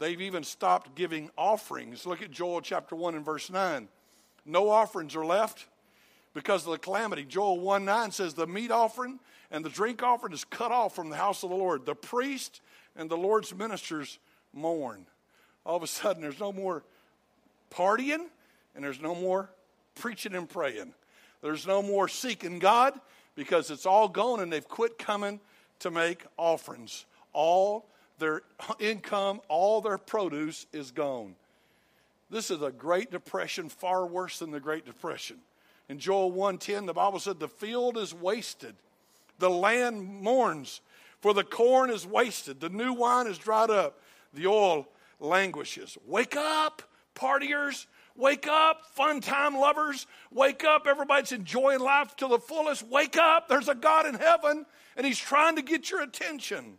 They've 0.00 0.20
even 0.20 0.42
stopped 0.42 0.96
giving 0.96 1.30
offerings. 1.38 2.04
Look 2.04 2.20
at 2.22 2.32
Joel 2.32 2.62
chapter 2.62 2.96
1 2.96 3.14
and 3.14 3.24
verse 3.24 3.48
9. 3.48 3.86
No 4.44 4.68
offerings 4.68 5.14
are 5.14 5.24
left 5.24 5.66
because 6.34 6.66
of 6.66 6.72
the 6.72 6.78
calamity. 6.78 7.24
Joel 7.24 7.60
1 7.60 7.84
9 7.84 8.10
says, 8.10 8.34
The 8.34 8.48
meat 8.48 8.72
offering 8.72 9.20
and 9.52 9.62
the 9.64 9.70
drink 9.70 10.02
offering 10.02 10.32
is 10.32 10.44
cut 10.44 10.72
off 10.72 10.96
from 10.96 11.10
the 11.10 11.16
house 11.16 11.44
of 11.44 11.50
the 11.50 11.56
Lord. 11.56 11.86
The 11.86 11.94
priest 11.94 12.62
and 12.96 13.08
the 13.08 13.16
Lord's 13.16 13.54
ministers 13.54 14.18
mourn. 14.52 15.06
all 15.64 15.76
of 15.76 15.82
a 15.82 15.86
sudden 15.86 16.22
there's 16.22 16.40
no 16.40 16.52
more 16.52 16.82
partying 17.70 18.26
and 18.74 18.82
there's 18.82 19.00
no 19.00 19.14
more 19.14 19.50
preaching 19.94 20.34
and 20.34 20.48
praying. 20.48 20.94
There's 21.42 21.66
no 21.66 21.82
more 21.82 22.08
seeking 22.08 22.58
God 22.58 22.98
because 23.34 23.70
it's 23.70 23.86
all 23.86 24.08
gone 24.08 24.40
and 24.40 24.52
they've 24.52 24.66
quit 24.66 24.98
coming 24.98 25.38
to 25.80 25.90
make 25.90 26.24
offerings. 26.36 27.04
All 27.32 27.86
their 28.18 28.42
income, 28.78 29.40
all 29.48 29.80
their 29.80 29.98
produce 29.98 30.66
is 30.72 30.90
gone. 30.90 31.34
This 32.30 32.50
is 32.50 32.62
a 32.62 32.70
Great 32.70 33.10
Depression 33.10 33.68
far 33.68 34.06
worse 34.06 34.38
than 34.38 34.50
the 34.50 34.60
Great 34.60 34.86
Depression. 34.86 35.38
In 35.90 35.98
Joel 35.98 36.32
1:10 36.32 36.86
the 36.86 36.94
Bible 36.94 37.18
said 37.18 37.38
the 37.38 37.48
field 37.48 37.98
is 37.98 38.14
wasted. 38.14 38.76
The 39.42 39.50
land 39.50 40.22
mourns 40.22 40.82
for 41.20 41.34
the 41.34 41.42
corn 41.42 41.90
is 41.90 42.06
wasted, 42.06 42.60
the 42.60 42.68
new 42.68 42.92
wine 42.92 43.26
is 43.26 43.38
dried 43.38 43.70
up, 43.70 44.00
the 44.32 44.46
oil 44.46 44.86
languishes. 45.18 45.98
Wake 46.06 46.36
up, 46.36 46.82
partiers. 47.16 47.86
Wake 48.14 48.46
up, 48.46 48.86
fun 48.94 49.20
time 49.20 49.56
lovers. 49.56 50.06
Wake 50.30 50.62
up, 50.62 50.86
everybody's 50.86 51.32
enjoying 51.32 51.80
life 51.80 52.14
to 52.18 52.28
the 52.28 52.38
fullest. 52.38 52.86
Wake 52.86 53.16
up, 53.16 53.48
there's 53.48 53.68
a 53.68 53.74
God 53.74 54.06
in 54.06 54.14
heaven, 54.14 54.64
and 54.96 55.04
He's 55.04 55.18
trying 55.18 55.56
to 55.56 55.62
get 55.62 55.90
your 55.90 56.02
attention. 56.02 56.78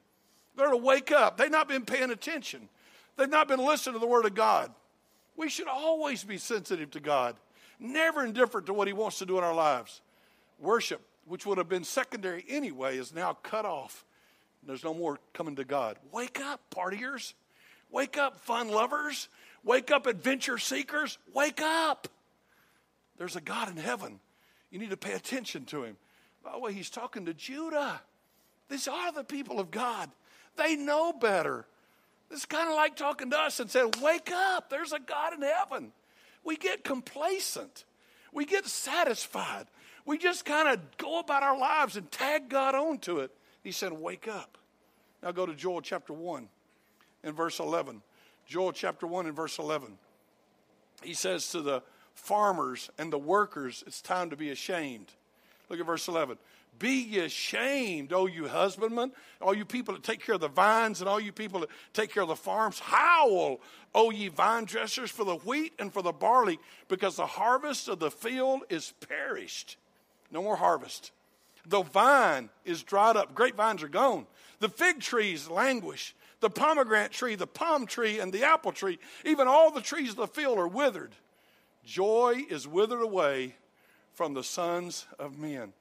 They're 0.56 0.70
to 0.70 0.78
wake 0.78 1.12
up. 1.12 1.36
They've 1.36 1.52
not 1.52 1.68
been 1.68 1.84
paying 1.84 2.12
attention, 2.12 2.70
they've 3.18 3.28
not 3.28 3.50
been 3.50 3.60
listening 3.60 3.96
to 3.96 4.00
the 4.00 4.08
Word 4.08 4.26
of 4.26 4.36
God. 4.36 4.72
We 5.36 5.50
should 5.50 5.68
always 5.68 6.24
be 6.24 6.38
sensitive 6.38 6.92
to 6.92 7.02
God, 7.02 7.36
never 7.78 8.24
indifferent 8.24 8.68
to 8.68 8.74
what 8.74 8.88
He 8.88 8.94
wants 8.94 9.20
to 9.20 9.26
do 9.26 9.38
in 9.38 9.44
our 9.44 9.54
lives. 9.54 10.00
Worship, 10.60 11.02
which 11.26 11.46
would 11.46 11.58
have 11.58 11.70
been 11.70 11.84
secondary 11.84 12.44
anyway, 12.48 12.98
is 12.98 13.14
now 13.14 13.38
cut 13.44 13.66
off. 13.66 14.06
There's 14.66 14.84
no 14.84 14.94
more 14.94 15.20
coming 15.34 15.56
to 15.58 15.66
God. 15.66 15.98
Wake 16.12 16.40
up, 16.40 16.62
partiers. 16.74 17.34
Wake 17.92 18.18
up, 18.18 18.40
fun 18.40 18.70
lovers. 18.70 19.28
Wake 19.64 19.92
up, 19.92 20.08
adventure 20.08 20.58
seekers. 20.58 21.18
Wake 21.34 21.62
up. 21.62 22.08
There's 23.18 23.36
a 23.36 23.42
God 23.42 23.70
in 23.70 23.78
heaven. 23.78 24.20
You 24.72 24.80
need 24.80 24.90
to 24.90 24.98
pay 24.98 25.14
attention 25.14 25.66
to 25.66 25.84
him. 25.84 25.98
By 26.44 26.54
the 26.54 26.60
way, 26.60 26.74
he's 26.74 26.90
talking 26.90 27.26
to 27.26 27.34
Judah. 27.34 28.02
These 28.70 28.88
are 28.88 29.12
the 29.12 29.24
people 29.24 29.60
of 29.60 29.72
God. 29.72 30.10
They 30.56 30.76
know 30.76 31.14
better. 31.14 31.66
It's 32.32 32.46
kind 32.46 32.68
of 32.68 32.76
like 32.76 32.96
talking 32.96 33.30
to 33.30 33.38
us 33.38 33.60
and 33.60 33.70
saying, 33.70 33.94
Wake 34.02 34.32
up, 34.32 34.70
there's 34.70 34.92
a 34.92 35.00
God 35.00 35.34
in 35.34 35.42
heaven. 35.42 35.92
We 36.44 36.58
get 36.58 36.84
complacent, 36.84 37.86
we 38.34 38.46
get 38.46 38.66
satisfied. 38.66 39.68
We 40.06 40.18
just 40.18 40.46
kind 40.46 40.68
of 40.68 40.80
go 40.98 41.20
about 41.20 41.44
our 41.44 41.58
lives 41.58 41.96
and 41.96 42.12
tag 42.12 42.50
God 42.50 42.76
onto 42.76 43.20
it. 43.20 43.32
He 43.64 43.72
said, 43.72 43.94
Wake 43.94 44.28
up. 44.28 44.58
Now 45.22 45.32
go 45.32 45.46
to 45.46 45.54
Joel 45.54 45.82
chapter 45.82 46.14
1 46.14 46.48
and 47.24 47.36
verse 47.36 47.60
11. 47.60 48.02
Joel 48.46 48.74
chapter 48.74 49.08
1 49.08 49.28
and 49.28 49.36
verse 49.36 49.58
11. 49.58 49.98
He 51.02 51.14
says 51.14 51.50
to 51.52 51.62
the 51.62 51.82
farmers 52.14 52.90
and 52.98 53.12
the 53.12 53.18
workers, 53.18 53.84
It's 53.88 54.02
time 54.02 54.30
to 54.30 54.36
be 54.36 54.52
ashamed. 54.52 55.14
Look 55.70 55.80
at 55.80 55.86
verse 55.86 56.08
11. 56.08 56.38
Be 56.80 57.04
ye 57.04 57.20
ashamed, 57.20 58.12
O 58.14 58.26
you 58.26 58.48
husbandmen, 58.48 59.12
all 59.42 59.54
you 59.54 59.64
people 59.64 59.94
that 59.94 60.04
take 60.04 60.26
care 60.26 60.36
of 60.36 60.42
the 60.42 60.48
vines, 60.48 61.00
and 61.00 61.10
all 61.10 61.20
you 61.20 61.32
people 61.32 61.62
that 61.62 61.70
take 61.94 62.12
care 62.12 62.24
of 62.24 62.30
the 62.30 62.36
farms. 62.36 62.80
Howl, 62.80 63.62
O 63.94 64.10
ye 64.10 64.28
vine 64.28 64.66
dressers, 64.66 65.12
for 65.12 65.24
the 65.24 65.36
wheat 65.36 65.74
and 65.78 65.94
for 65.94 66.02
the 66.02 66.12
barley, 66.12 66.60
because 66.88 67.16
the 67.16 67.26
harvest 67.26 67.88
of 67.88 68.00
the 68.00 68.12
field 68.12 68.62
is 68.70 68.94
perished. 69.08 69.78
No 70.34 70.42
more 70.42 70.56
harvest. 70.56 71.12
The 71.66 71.84
vine 71.84 72.50
is 72.66 72.84
dried 72.84 73.16
up. 73.16 73.36
Grapevines 73.36 73.84
are 73.84 73.88
gone. 73.88 74.26
The 74.60 74.68
fig 74.68 75.00
trees 75.00 75.48
languish. 75.48 76.16
The 76.42 76.50
pomegranate 76.50 77.12
tree, 77.12 77.36
the 77.36 77.48
palm 77.48 77.86
tree, 77.86 78.20
and 78.20 78.34
the 78.34 78.44
apple 78.44 78.74
tree, 78.74 79.00
even 79.24 79.48
all 79.48 79.72
the 79.72 79.80
trees 79.80 80.10
of 80.10 80.16
the 80.18 80.28
field 80.28 80.58
are 80.58 80.68
withered. 80.68 81.16
Joy 81.86 82.44
is 82.50 82.68
withered 82.68 83.02
away 83.02 83.56
from 84.14 84.34
the 84.34 84.44
sons 84.44 85.06
of 85.20 85.38
men. 85.38 85.72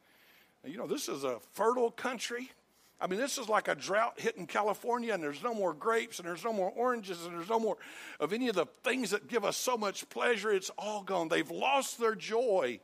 Now, 0.62 0.70
you 0.70 0.76
know, 0.76 0.86
this 0.86 1.08
is 1.08 1.24
a 1.24 1.40
fertile 1.54 1.90
country. 1.90 2.52
I 3.00 3.08
mean, 3.08 3.18
this 3.18 3.38
is 3.38 3.48
like 3.48 3.66
a 3.66 3.74
drought 3.74 4.20
hitting 4.20 4.46
California, 4.46 5.12
and 5.12 5.22
there's 5.22 5.42
no 5.42 5.54
more 5.54 5.72
grapes, 5.72 6.20
and 6.20 6.28
there's 6.28 6.44
no 6.44 6.52
more 6.52 6.70
oranges, 6.70 7.24
and 7.26 7.36
there's 7.36 7.48
no 7.48 7.58
more 7.58 7.76
of 8.20 8.32
any 8.32 8.48
of 8.48 8.54
the 8.54 8.66
things 8.84 9.10
that 9.10 9.26
give 9.26 9.44
us 9.44 9.56
so 9.56 9.76
much 9.76 10.08
pleasure. 10.10 10.52
It's 10.52 10.70
all 10.78 11.02
gone. 11.02 11.28
They've 11.28 11.50
lost 11.50 11.98
their 11.98 12.14
joy. 12.14 12.78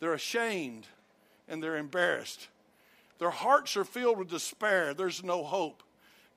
They're 0.00 0.14
ashamed 0.14 0.86
and 1.48 1.62
they're 1.62 1.76
embarrassed. 1.76 2.48
Their 3.18 3.30
hearts 3.30 3.76
are 3.76 3.84
filled 3.84 4.18
with 4.18 4.30
despair. 4.30 4.94
There's 4.94 5.22
no 5.22 5.44
hope. 5.44 5.82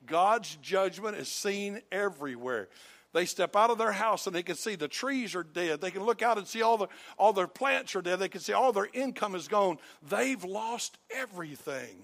God's 0.06 0.56
judgment 0.62 1.18
is 1.18 1.30
seen 1.30 1.82
everywhere. 1.92 2.68
They 3.14 3.26
step 3.26 3.56
out 3.56 3.70
of 3.70 3.78
their 3.78 3.92
house 3.92 4.28
and 4.28 4.36
they 4.36 4.44
can 4.44 4.56
see 4.56 4.76
the 4.76 4.88
trees 4.88 5.36
are 5.36 5.44
dead. 5.44 5.80
They 5.80 5.92
can 5.92 6.04
look 6.04 6.22
out 6.22 6.38
and 6.38 6.48
see 6.48 6.62
all, 6.62 6.78
the, 6.78 6.88
all 7.18 7.32
their 7.32 7.48
plants 7.48 7.96
are 7.96 8.02
dead. 8.02 8.20
They 8.20 8.28
can 8.28 8.42
see 8.42 8.54
all 8.54 8.74
their 8.74 8.90
income 8.92 9.36
is 9.36 9.48
gone. 9.48 9.78
They've 10.10 10.44
lost 10.44 10.98
everything. 11.10 11.96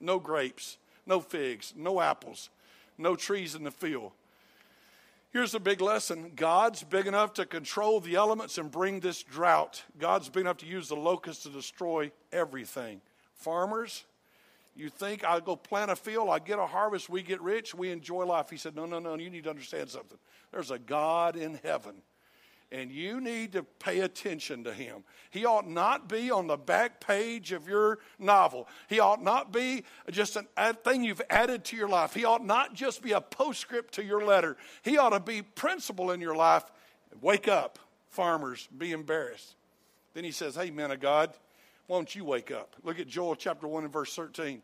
No 0.00 0.18
grapes, 0.18 0.76
no 1.06 1.20
figs, 1.20 1.72
no 1.76 2.00
apples, 2.00 2.50
no 2.98 3.16
trees 3.16 3.54
in 3.54 3.62
the 3.62 3.70
field. 3.70 4.12
Here's 5.32 5.54
a 5.54 5.60
big 5.60 5.80
lesson 5.80 6.32
God's 6.34 6.82
big 6.82 7.06
enough 7.06 7.34
to 7.34 7.46
control 7.46 8.00
the 8.00 8.16
elements 8.16 8.58
and 8.58 8.70
bring 8.70 9.00
this 9.00 9.22
drought. 9.22 9.84
God's 9.98 10.28
big 10.28 10.42
enough 10.42 10.58
to 10.58 10.66
use 10.66 10.88
the 10.88 10.96
locusts 10.96 11.44
to 11.44 11.50
destroy 11.50 12.10
everything. 12.32 13.00
Farmers, 13.34 14.04
you 14.74 14.88
think 14.88 15.24
I'll 15.24 15.40
go 15.40 15.56
plant 15.56 15.90
a 15.90 15.96
field, 15.96 16.28
I 16.30 16.40
get 16.40 16.58
a 16.58 16.66
harvest, 16.66 17.08
we 17.08 17.22
get 17.22 17.40
rich, 17.40 17.74
we 17.74 17.90
enjoy 17.90 18.24
life. 18.24 18.50
He 18.50 18.56
said, 18.56 18.74
No, 18.74 18.86
no, 18.86 18.98
no, 18.98 19.16
you 19.16 19.30
need 19.30 19.44
to 19.44 19.50
understand 19.50 19.88
something. 19.88 20.18
There's 20.52 20.70
a 20.70 20.78
God 20.78 21.36
in 21.36 21.60
heaven 21.62 22.02
and 22.72 22.92
you 22.92 23.20
need 23.20 23.52
to 23.52 23.62
pay 23.62 24.00
attention 24.00 24.64
to 24.64 24.72
him. 24.72 25.02
He 25.30 25.44
ought 25.44 25.68
not 25.68 26.08
be 26.08 26.30
on 26.30 26.46
the 26.46 26.56
back 26.56 27.00
page 27.00 27.52
of 27.52 27.66
your 27.66 27.98
novel. 28.18 28.68
He 28.88 29.00
ought 29.00 29.22
not 29.22 29.52
be 29.52 29.84
just 30.10 30.36
a 30.56 30.74
thing 30.74 31.02
you've 31.02 31.22
added 31.30 31.64
to 31.66 31.76
your 31.76 31.88
life. 31.88 32.14
He 32.14 32.24
ought 32.24 32.44
not 32.44 32.74
just 32.74 33.02
be 33.02 33.12
a 33.12 33.20
postscript 33.20 33.94
to 33.94 34.04
your 34.04 34.24
letter. 34.24 34.56
He 34.82 34.98
ought 34.98 35.10
to 35.10 35.20
be 35.20 35.42
principle 35.42 36.12
in 36.12 36.20
your 36.20 36.36
life. 36.36 36.64
Wake 37.20 37.48
up, 37.48 37.78
farmers, 38.08 38.68
be 38.76 38.92
embarrassed. 38.92 39.56
Then 40.14 40.24
he 40.24 40.30
says, 40.30 40.54
Hey, 40.54 40.70
men 40.70 40.90
of 40.90 41.00
God, 41.00 41.32
why 41.86 41.98
don't 41.98 42.14
you 42.14 42.24
wake 42.24 42.52
up? 42.52 42.76
Look 42.84 43.00
at 43.00 43.08
Joel 43.08 43.34
chapter 43.34 43.66
1 43.66 43.84
and 43.84 43.92
verse 43.92 44.14
13. 44.14 44.62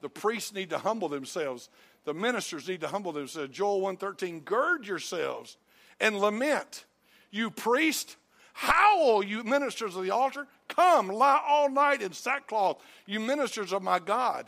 The 0.00 0.08
priests 0.08 0.52
need 0.52 0.70
to 0.70 0.78
humble 0.78 1.08
themselves. 1.08 1.68
The 2.04 2.14
ministers 2.14 2.66
need 2.66 2.80
to 2.80 2.88
humble 2.88 3.12
themselves. 3.12 3.50
Joel 3.50 3.80
1:13, 3.80 4.40
gird 4.44 4.86
yourselves 4.86 5.58
and 6.00 6.18
lament 6.18 6.86
you 7.30 7.50
priest, 7.50 8.16
howl, 8.52 9.22
you 9.22 9.44
ministers 9.44 9.96
of 9.96 10.02
the 10.02 10.10
altar. 10.10 10.46
Come, 10.68 11.08
lie 11.08 11.40
all 11.46 11.70
night 11.70 12.02
in 12.02 12.12
sackcloth, 12.12 12.82
you 13.06 13.20
ministers 13.20 13.72
of 13.72 13.82
my 13.82 13.98
God. 13.98 14.46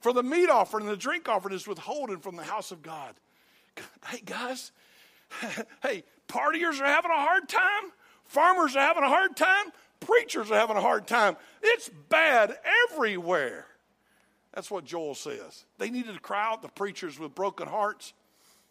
For 0.00 0.12
the 0.12 0.22
meat 0.22 0.50
offering 0.50 0.86
and 0.86 0.92
the 0.92 0.96
drink 0.96 1.28
offering 1.28 1.54
is 1.54 1.66
withholden 1.66 2.18
from 2.18 2.36
the 2.36 2.42
house 2.42 2.72
of 2.72 2.82
God. 2.82 3.14
Hey, 4.06 4.20
guys, 4.24 4.72
hey, 5.82 6.04
partiers 6.28 6.80
are 6.80 6.86
having 6.86 7.10
a 7.10 7.20
hard 7.20 7.48
time, 7.48 7.92
farmers 8.24 8.76
are 8.76 8.80
having 8.80 9.04
a 9.04 9.08
hard 9.08 9.36
time, 9.36 9.66
preachers 10.00 10.50
are 10.50 10.58
having 10.58 10.76
a 10.76 10.80
hard 10.80 11.06
time. 11.06 11.36
It's 11.62 11.88
bad 12.08 12.56
everywhere. 12.90 13.66
That's 14.52 14.70
what 14.70 14.84
Joel 14.84 15.14
says. 15.14 15.64
They 15.78 15.88
needed 15.88 16.14
to 16.14 16.20
cry 16.20 16.50
out 16.52 16.62
the 16.62 16.68
preachers 16.68 17.18
with 17.18 17.34
broken 17.34 17.68
hearts. 17.68 18.12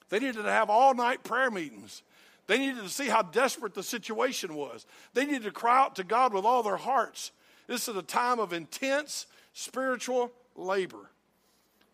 They 0.09 0.19
needed 0.19 0.43
to 0.43 0.51
have 0.51 0.69
all 0.69 0.93
night 0.93 1.23
prayer 1.23 1.49
meetings. 1.49 2.03
They 2.51 2.57
needed 2.57 2.83
to 2.83 2.89
see 2.89 3.07
how 3.07 3.21
desperate 3.21 3.73
the 3.73 3.81
situation 3.81 4.55
was. 4.55 4.85
They 5.13 5.23
needed 5.23 5.43
to 5.43 5.51
cry 5.51 5.85
out 5.85 5.95
to 5.95 6.03
God 6.03 6.33
with 6.33 6.43
all 6.43 6.63
their 6.63 6.75
hearts. 6.75 7.31
This 7.65 7.87
is 7.87 7.95
a 7.95 8.01
time 8.01 8.39
of 8.39 8.51
intense 8.51 9.25
spiritual 9.53 10.33
labor. 10.57 11.09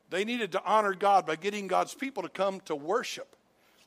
They 0.10 0.26
needed 0.26 0.54
to 0.54 0.64
honor 0.66 0.96
God 0.96 1.28
by 1.28 1.36
getting 1.36 1.68
God's 1.68 1.94
people 1.94 2.24
to 2.24 2.30
come 2.30 2.60
to 2.62 2.76
worship. 2.76 3.36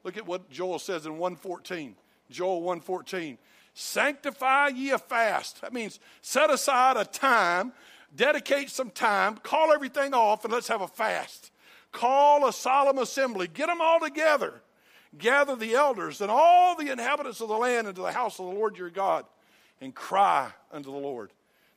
Look 0.04 0.16
at 0.16 0.28
what 0.28 0.48
Joel 0.48 0.78
says 0.78 1.06
in 1.06 1.18
114. 1.18 1.96
Joel 2.30 2.60
114. 2.62 3.36
Sanctify 3.74 4.68
ye 4.68 4.92
a 4.92 4.98
fast. 4.98 5.62
That 5.62 5.72
means 5.72 5.98
set 6.20 6.50
aside 6.50 6.96
a 6.96 7.04
time, 7.04 7.72
dedicate 8.14 8.70
some 8.70 8.90
time, 8.90 9.38
call 9.38 9.72
everything 9.72 10.14
off, 10.14 10.44
and 10.44 10.54
let's 10.54 10.68
have 10.68 10.82
a 10.82 10.86
fast. 10.86 11.50
Call 11.90 12.46
a 12.46 12.52
solemn 12.52 12.98
assembly. 12.98 13.48
Get 13.48 13.66
them 13.66 13.80
all 13.80 13.98
together 13.98 14.62
gather 15.18 15.56
the 15.56 15.74
elders 15.74 16.20
and 16.20 16.30
all 16.30 16.76
the 16.76 16.90
inhabitants 16.90 17.40
of 17.40 17.48
the 17.48 17.56
land 17.56 17.88
into 17.88 18.02
the 18.02 18.12
house 18.12 18.38
of 18.38 18.46
the 18.46 18.52
Lord 18.52 18.78
your 18.78 18.90
God 18.90 19.24
and 19.80 19.94
cry 19.94 20.50
unto 20.72 20.90
the 20.90 20.96
Lord. 20.96 21.30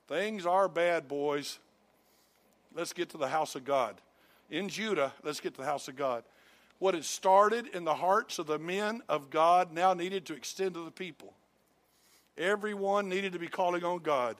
Things 0.07 0.45
are 0.45 0.67
bad, 0.67 1.07
boys. 1.07 1.59
Let's 2.75 2.93
get 2.93 3.09
to 3.09 3.17
the 3.17 3.27
house 3.27 3.55
of 3.55 3.65
God. 3.65 3.95
In 4.49 4.69
Judah, 4.69 5.13
let's 5.23 5.39
get 5.39 5.53
to 5.55 5.61
the 5.61 5.67
house 5.67 5.87
of 5.87 5.95
God. 5.95 6.23
What 6.79 6.93
had 6.93 7.05
started 7.05 7.67
in 7.67 7.85
the 7.85 7.93
hearts 7.93 8.39
of 8.39 8.47
the 8.47 8.59
men 8.59 9.01
of 9.07 9.29
God 9.29 9.71
now 9.71 9.93
needed 9.93 10.25
to 10.25 10.33
extend 10.33 10.73
to 10.73 10.83
the 10.83 10.91
people. 10.91 11.33
Everyone 12.37 13.09
needed 13.09 13.33
to 13.33 13.39
be 13.39 13.47
calling 13.47 13.83
on 13.83 13.99
God. 13.99 14.37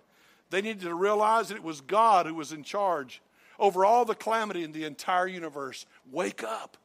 They 0.50 0.62
needed 0.62 0.82
to 0.82 0.96
realize 0.96 1.50
that 1.50 1.56
it 1.56 1.64
was 1.64 1.82
God 1.82 2.26
who 2.26 2.36
was 2.36 2.52
in 2.52 2.64
charge 2.64 3.22
over 3.60 3.86
all 3.86 4.04
the 4.04 4.16
calamity 4.16 4.64
in 4.64 4.72
the 4.72 4.84
entire 4.84 5.28
universe. 5.28 5.86
Wake 6.12 6.44
up. 6.44 6.78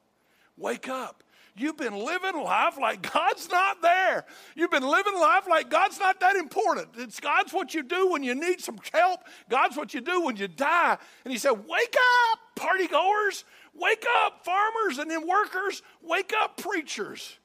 Wake 0.56 0.88
up. 0.88 1.22
You've 1.58 1.76
been 1.76 1.94
living 1.94 2.42
life 2.42 2.78
like 2.80 3.12
God's 3.12 3.48
not 3.50 3.82
there. 3.82 4.24
You've 4.54 4.70
been 4.70 4.88
living 4.88 5.14
life 5.14 5.46
like 5.48 5.68
God's 5.70 5.98
not 5.98 6.20
that 6.20 6.36
important. 6.36 6.88
It's 6.96 7.20
God's 7.20 7.52
what 7.52 7.74
you 7.74 7.82
do 7.82 8.10
when 8.10 8.22
you 8.22 8.34
need 8.34 8.60
some 8.60 8.78
help. 8.92 9.20
God's 9.48 9.76
what 9.76 9.94
you 9.94 10.00
do 10.00 10.22
when 10.22 10.36
you 10.36 10.48
die. 10.48 10.96
And 11.24 11.32
he 11.32 11.38
said, 11.38 11.52
Wake 11.52 11.96
up, 12.32 12.38
party 12.56 12.86
goers. 12.86 13.44
Wake 13.74 14.04
up, 14.18 14.44
farmers 14.44 14.98
and 14.98 15.10
then 15.10 15.26
workers. 15.26 15.82
Wake 16.02 16.32
up, 16.42 16.56
preachers. 16.56 17.38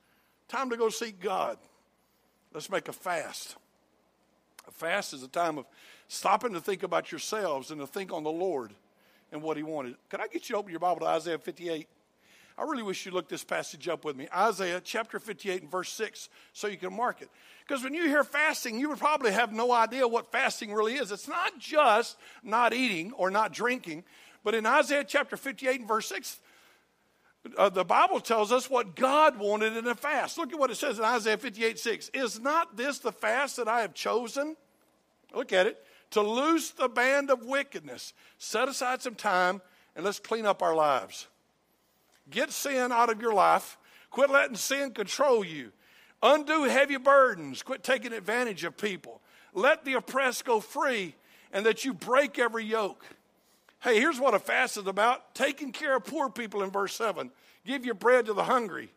Time 0.47 0.69
to 0.69 0.78
go 0.78 0.89
seek 0.89 1.19
God. 1.19 1.58
Let's 2.54 2.69
make 2.69 2.88
a 2.88 2.93
fast. 2.93 3.56
A 4.67 4.71
fast 4.71 5.13
is 5.13 5.23
a 5.23 5.28
time 5.28 5.58
of 5.58 5.65
stopping 6.08 6.54
to 6.54 6.62
think 6.62 6.84
about 6.84 7.12
yourselves 7.12 7.71
and 7.71 7.80
to 7.82 7.88
think 7.88 8.13
on 8.13 8.23
the 8.23 8.32
Lord 8.32 8.73
and 9.32 9.41
what 9.41 9.58
He 9.58 9.63
wanted. 9.63 9.95
Can 10.10 10.21
I 10.21 10.28
get 10.28 10.49
you 10.49 10.54
to 10.54 10.60
open 10.60 10.71
your 10.71 10.80
Bible 10.80 11.02
to 11.02 11.08
Isaiah 11.08 11.38
58? 11.38 11.88
I 12.58 12.63
really 12.63 12.84
wish 12.84 13.06
you 13.06 13.12
looked 13.12 13.30
this 13.30 13.44
passage 13.44 13.88
up 13.88 14.06
with 14.06 14.16
me. 14.16 14.28
Isaiah 14.36 14.82
chapter 14.84 15.20
58 15.20 15.63
and 15.63 15.72
verse 15.72 15.92
6, 15.94 16.30
so 16.54 16.68
you 16.68 16.78
can 16.78 16.96
mark 16.96 17.22
it. 17.22 17.30
Because 17.68 17.84
when 17.84 17.94
you 17.94 18.08
hear 18.08 18.24
fasting, 18.24 18.80
you 18.80 18.89
would 18.89 19.00
probably 19.00 19.32
have 19.32 19.52
no 19.52 19.72
idea 19.72 20.08
what 20.08 20.32
fasting 20.32 20.74
really 20.74 20.96
is. 20.96 21.12
It's 21.12 21.28
not 21.28 21.58
just 21.58 22.18
not 22.44 22.74
eating 22.74 23.12
or 23.13 23.32
not 23.32 23.54
drinking, 23.54 24.04
but 24.44 24.54
in 24.54 24.66
Isaiah 24.66 25.04
chapter 25.04 25.36
58 25.38 25.80
and 25.80 25.88
verse 25.88 26.08
6, 26.08 26.39
uh, 27.58 27.70
the 27.70 27.84
Bible 27.84 28.20
tells 28.20 28.52
us 28.52 28.70
what 28.70 28.96
God 28.96 29.38
wanted 29.38 29.76
in 29.76 29.88
a 29.88 29.96
fast. 29.96 30.38
Look 30.38 30.54
at 30.54 30.60
what 30.60 30.72
it 30.72 30.76
says 30.76 30.98
in 30.98 31.06
Isaiah 31.06 31.38
58 31.38 31.80
6. 31.80 32.10
Is 32.13 32.39
not 32.39 32.78
this 32.78 33.00
the 33.00 33.12
fast 33.12 33.58
that 33.58 33.68
I 33.68 33.82
have 33.82 33.94
chosen? 33.94 34.56
Look 35.34 35.52
at 35.52 35.68
it. 35.68 35.84
To 36.12 36.22
loose 36.22 36.72
the 36.72 36.88
band 36.88 37.32
of 37.32 37.44
wickedness. 37.44 38.13
Set 38.38 38.68
aside 38.68 39.02
some 39.02 39.16
time 39.16 39.62
and 39.96 40.06
let's 40.06 40.20
clean 40.20 40.46
up 40.46 40.62
our 40.62 40.76
lives. 40.76 41.28
Get 42.30 42.52
sin 42.52 42.92
out 42.92 43.10
of 43.10 43.22
your 43.22 43.34
life. 43.34 43.78
Quit 44.10 44.30
letting 44.30 44.56
sin 44.56 44.92
control 44.92 45.44
you. 45.44 45.72
Undo 46.22 46.64
heavy 46.64 46.98
burdens. 46.98 47.64
Quit 47.64 47.84
taking 47.84 48.14
advantage 48.14 48.64
of 48.64 48.78
people. 48.78 49.22
Let 49.54 49.86
the 49.86 49.94
oppressed 49.94 50.46
go 50.46 50.60
free 50.60 51.16
and 51.52 51.66
that 51.66 51.86
you 51.86 51.94
break 51.94 52.40
every 52.40 52.66
yoke. 52.66 53.06
Hey, 53.82 54.00
here's 54.00 54.20
what 54.20 54.34
a 54.34 54.40
fast 54.40 54.78
is 54.78 54.88
about 54.88 55.36
taking 55.36 55.72
care 55.72 55.98
of 55.98 56.06
poor 56.06 56.30
people 56.30 56.64
in 56.64 56.72
verse 56.72 56.96
7. 56.96 57.30
Give 57.66 57.86
your 57.86 57.96
bread 57.96 58.26
to 58.28 58.34
the 58.34 58.46
hungry. 58.46 58.90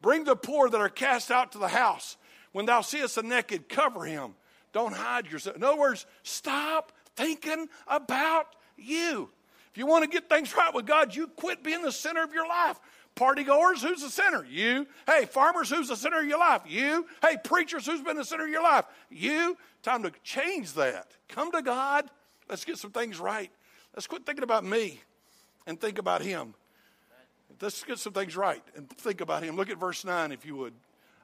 Bring 0.00 0.24
the 0.24 0.36
poor 0.36 0.68
that 0.68 0.80
are 0.80 0.88
cast 0.88 1.30
out 1.30 1.52
to 1.52 1.58
the 1.58 1.68
house. 1.68 2.16
When 2.52 2.66
thou 2.66 2.82
seest 2.82 3.16
the 3.16 3.22
naked, 3.22 3.68
cover 3.68 4.04
him. 4.04 4.34
Don't 4.72 4.94
hide 4.94 5.26
yourself. 5.26 5.56
In 5.56 5.64
other 5.64 5.78
words, 5.78 6.06
stop 6.22 6.92
thinking 7.16 7.68
about 7.86 8.54
you. 8.76 9.30
You 9.78 9.86
want 9.86 10.02
to 10.02 10.10
get 10.10 10.28
things 10.28 10.54
right 10.56 10.74
with 10.74 10.86
God, 10.86 11.14
you 11.14 11.28
quit 11.28 11.62
being 11.62 11.82
the 11.82 11.92
center 11.92 12.24
of 12.24 12.34
your 12.34 12.48
life. 12.48 12.80
Party 13.14 13.44
goers, 13.44 13.80
who's 13.80 14.02
the 14.02 14.10
center? 14.10 14.44
You. 14.44 14.88
Hey, 15.06 15.24
farmers, 15.24 15.70
who's 15.70 15.86
the 15.86 15.94
center 15.94 16.18
of 16.18 16.26
your 16.26 16.40
life? 16.40 16.62
You. 16.66 17.06
Hey, 17.22 17.36
preachers, 17.42 17.86
who's 17.86 18.02
been 18.02 18.16
the 18.16 18.24
center 18.24 18.42
of 18.42 18.50
your 18.50 18.62
life? 18.62 18.86
You. 19.08 19.56
Time 19.84 20.02
to 20.02 20.10
change 20.24 20.72
that. 20.74 21.12
Come 21.28 21.52
to 21.52 21.62
God. 21.62 22.10
Let's 22.48 22.64
get 22.64 22.78
some 22.78 22.90
things 22.90 23.20
right. 23.20 23.52
Let's 23.94 24.08
quit 24.08 24.26
thinking 24.26 24.42
about 24.42 24.64
me 24.64 25.00
and 25.64 25.80
think 25.80 25.98
about 25.98 26.22
Him. 26.22 26.54
Let's 27.60 27.84
get 27.84 28.00
some 28.00 28.12
things 28.12 28.36
right 28.36 28.62
and 28.74 28.90
think 28.90 29.20
about 29.20 29.44
Him. 29.44 29.54
Look 29.54 29.70
at 29.70 29.78
verse 29.78 30.04
9, 30.04 30.32
if 30.32 30.44
you 30.44 30.56
would. 30.56 30.74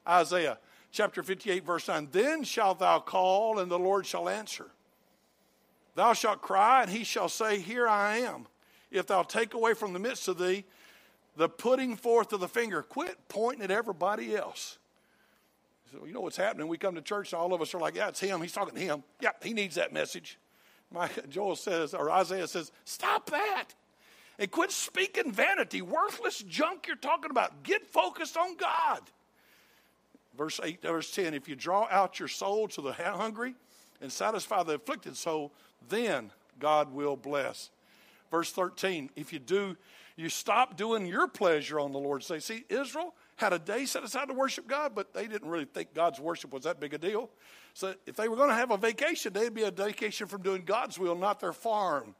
Isaiah 0.06 0.58
chapter 0.92 1.24
58, 1.24 1.66
verse 1.66 1.88
9. 1.88 2.08
Then 2.12 2.44
shalt 2.44 2.78
thou 2.78 3.00
call, 3.00 3.58
and 3.58 3.68
the 3.68 3.80
Lord 3.80 4.06
shall 4.06 4.28
answer. 4.28 4.70
Thou 5.94 6.12
shalt 6.12 6.42
cry, 6.42 6.82
and 6.82 6.90
he 6.90 7.04
shall 7.04 7.28
say, 7.28 7.58
Here 7.60 7.88
I 7.88 8.18
am. 8.18 8.46
If 8.90 9.06
thou 9.06 9.22
take 9.22 9.54
away 9.54 9.74
from 9.74 9.92
the 9.92 9.98
midst 9.98 10.28
of 10.28 10.38
thee 10.38 10.64
the 11.36 11.48
putting 11.48 11.96
forth 11.96 12.32
of 12.32 12.40
the 12.40 12.48
finger, 12.48 12.82
quit 12.82 13.16
pointing 13.28 13.64
at 13.64 13.70
everybody 13.70 14.36
else. 14.36 14.78
So, 15.90 16.06
you 16.06 16.12
know 16.12 16.20
what's 16.20 16.36
happening? 16.36 16.68
We 16.68 16.78
come 16.78 16.94
to 16.94 17.02
church, 17.02 17.32
and 17.32 17.40
all 17.40 17.52
of 17.52 17.60
us 17.60 17.74
are 17.74 17.80
like, 17.80 17.96
Yeah, 17.96 18.08
it's 18.08 18.20
him. 18.20 18.40
He's 18.40 18.52
talking 18.52 18.74
to 18.74 18.80
him. 18.80 19.02
Yeah, 19.20 19.30
he 19.42 19.52
needs 19.52 19.76
that 19.76 19.92
message. 19.92 20.38
My, 20.90 21.10
Joel 21.28 21.56
says, 21.56 21.94
or 21.94 22.10
Isaiah 22.10 22.46
says, 22.46 22.72
stop 22.84 23.30
that. 23.30 23.66
And 24.38 24.50
quit 24.50 24.72
speaking 24.72 25.30
vanity, 25.30 25.80
worthless 25.80 26.38
junk 26.42 26.86
you're 26.88 26.96
talking 26.96 27.30
about. 27.30 27.62
Get 27.62 27.86
focused 27.86 28.36
on 28.36 28.56
God. 28.56 29.00
Verse 30.36 30.58
8, 30.62 30.82
verse 30.82 31.12
10 31.12 31.34
if 31.34 31.48
you 31.48 31.54
draw 31.54 31.86
out 31.90 32.18
your 32.18 32.26
soul 32.26 32.66
to 32.68 32.80
the 32.80 32.92
hungry 32.92 33.54
and 34.04 34.12
satisfy 34.12 34.62
the 34.62 34.74
afflicted 34.74 35.16
soul, 35.16 35.50
then 35.88 36.30
God 36.60 36.92
will 36.92 37.16
bless. 37.16 37.70
Verse 38.30 38.52
13, 38.52 39.08
if 39.16 39.32
you 39.32 39.38
do, 39.38 39.76
you 40.16 40.28
stop 40.28 40.76
doing 40.76 41.06
your 41.06 41.26
pleasure 41.26 41.80
on 41.80 41.92
the 41.92 41.98
Lord's 41.98 42.28
day. 42.28 42.38
See, 42.38 42.64
Israel 42.68 43.14
had 43.36 43.54
a 43.54 43.58
day 43.58 43.86
set 43.86 44.04
aside 44.04 44.28
to 44.28 44.34
worship 44.34 44.68
God, 44.68 44.92
but 44.94 45.14
they 45.14 45.26
didn't 45.26 45.48
really 45.48 45.64
think 45.64 45.94
God's 45.94 46.20
worship 46.20 46.52
was 46.52 46.64
that 46.64 46.78
big 46.78 46.92
a 46.92 46.98
deal. 46.98 47.30
So 47.72 47.94
if 48.06 48.14
they 48.14 48.28
were 48.28 48.36
going 48.36 48.50
to 48.50 48.54
have 48.54 48.70
a 48.70 48.76
vacation, 48.76 49.32
they'd 49.32 49.54
be 49.54 49.62
a 49.62 49.70
vacation 49.70 50.28
from 50.28 50.42
doing 50.42 50.64
God's 50.66 50.98
will, 50.98 51.16
not 51.16 51.40
their 51.40 51.54
farm. 51.54 52.14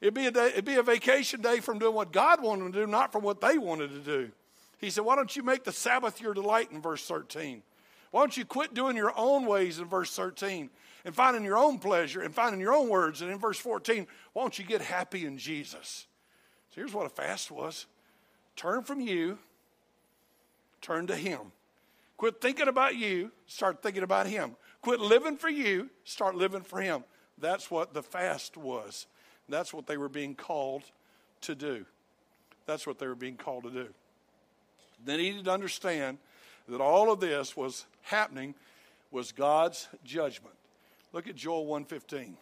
It'd 0.00 0.14
be 0.14 0.26
a, 0.26 0.30
day, 0.30 0.48
it'd 0.48 0.64
be 0.64 0.76
a 0.76 0.82
vacation 0.82 1.42
day 1.42 1.60
from 1.60 1.78
doing 1.78 1.94
what 1.94 2.12
God 2.12 2.42
wanted 2.42 2.64
them 2.64 2.72
to 2.72 2.80
do, 2.80 2.86
not 2.86 3.12
from 3.12 3.22
what 3.22 3.42
they 3.42 3.58
wanted 3.58 3.90
to 3.90 4.00
do. 4.00 4.30
He 4.78 4.88
said, 4.88 5.04
Why 5.04 5.16
don't 5.16 5.34
you 5.36 5.42
make 5.42 5.64
the 5.64 5.72
Sabbath 5.72 6.20
your 6.20 6.32
delight 6.32 6.72
in 6.72 6.80
verse 6.80 7.06
13? 7.06 7.62
Why 8.10 8.20
don't 8.20 8.36
you 8.36 8.44
quit 8.44 8.74
doing 8.74 8.96
your 8.96 9.12
own 9.16 9.44
ways 9.44 9.80
in 9.80 9.86
verse 9.86 10.14
13 10.14 10.70
and 11.04 11.14
finding 11.14 11.44
your 11.44 11.58
own 11.58 11.78
pleasure 11.78 12.22
and 12.22 12.34
finding 12.34 12.60
your 12.60 12.74
own 12.74 12.88
words? 12.88 13.22
And 13.22 13.30
in 13.30 13.38
verse 13.38 13.58
14, 13.58 14.06
why 14.32 14.42
don't 14.42 14.58
you 14.58 14.64
get 14.64 14.80
happy 14.80 15.26
in 15.26 15.38
Jesus? 15.38 16.06
So 16.70 16.80
here's 16.80 16.94
what 16.94 17.06
a 17.06 17.10
fast 17.10 17.50
was 17.50 17.86
turn 18.56 18.82
from 18.82 19.00
you 19.00 19.38
turn 20.84 21.06
to 21.06 21.16
Him. 21.16 21.40
Quit 22.16 22.40
thinking 22.40 22.68
about 22.68 22.94
you, 22.94 23.32
start 23.46 23.82
thinking 23.82 24.02
about 24.02 24.26
Him. 24.26 24.54
Quit 24.82 25.00
living 25.00 25.36
for 25.36 25.48
you, 25.48 25.88
start 26.04 26.36
living 26.36 26.60
for 26.60 26.80
Him. 26.80 27.02
That's 27.38 27.70
what 27.70 27.94
the 27.94 28.02
fast 28.02 28.56
was. 28.56 29.06
That's 29.48 29.72
what 29.72 29.86
they 29.86 29.96
were 29.96 30.08
being 30.08 30.34
called 30.34 30.84
to 31.42 31.54
do. 31.54 31.86
That's 32.66 32.86
what 32.86 32.98
they 32.98 33.06
were 33.06 33.14
being 33.14 33.36
called 33.36 33.64
to 33.64 33.70
do. 33.70 33.88
They 35.04 35.16
needed 35.16 35.46
to 35.46 35.50
understand 35.50 36.18
that 36.68 36.80
all 36.80 37.10
of 37.10 37.18
this 37.18 37.56
was 37.56 37.86
happening 38.02 38.54
was 39.10 39.32
God's 39.32 39.88
judgment. 40.04 40.54
Look 41.14 41.28
at 41.28 41.36
Joel 41.36 41.66
115. 41.66 42.36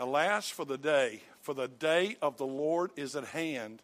Alas 0.00 0.50
for 0.50 0.64
the 0.64 0.76
day, 0.76 1.22
for 1.40 1.54
the 1.54 1.68
day 1.68 2.16
of 2.20 2.36
the 2.36 2.44
Lord 2.44 2.90
is 2.96 3.14
at 3.14 3.26
hand, 3.26 3.80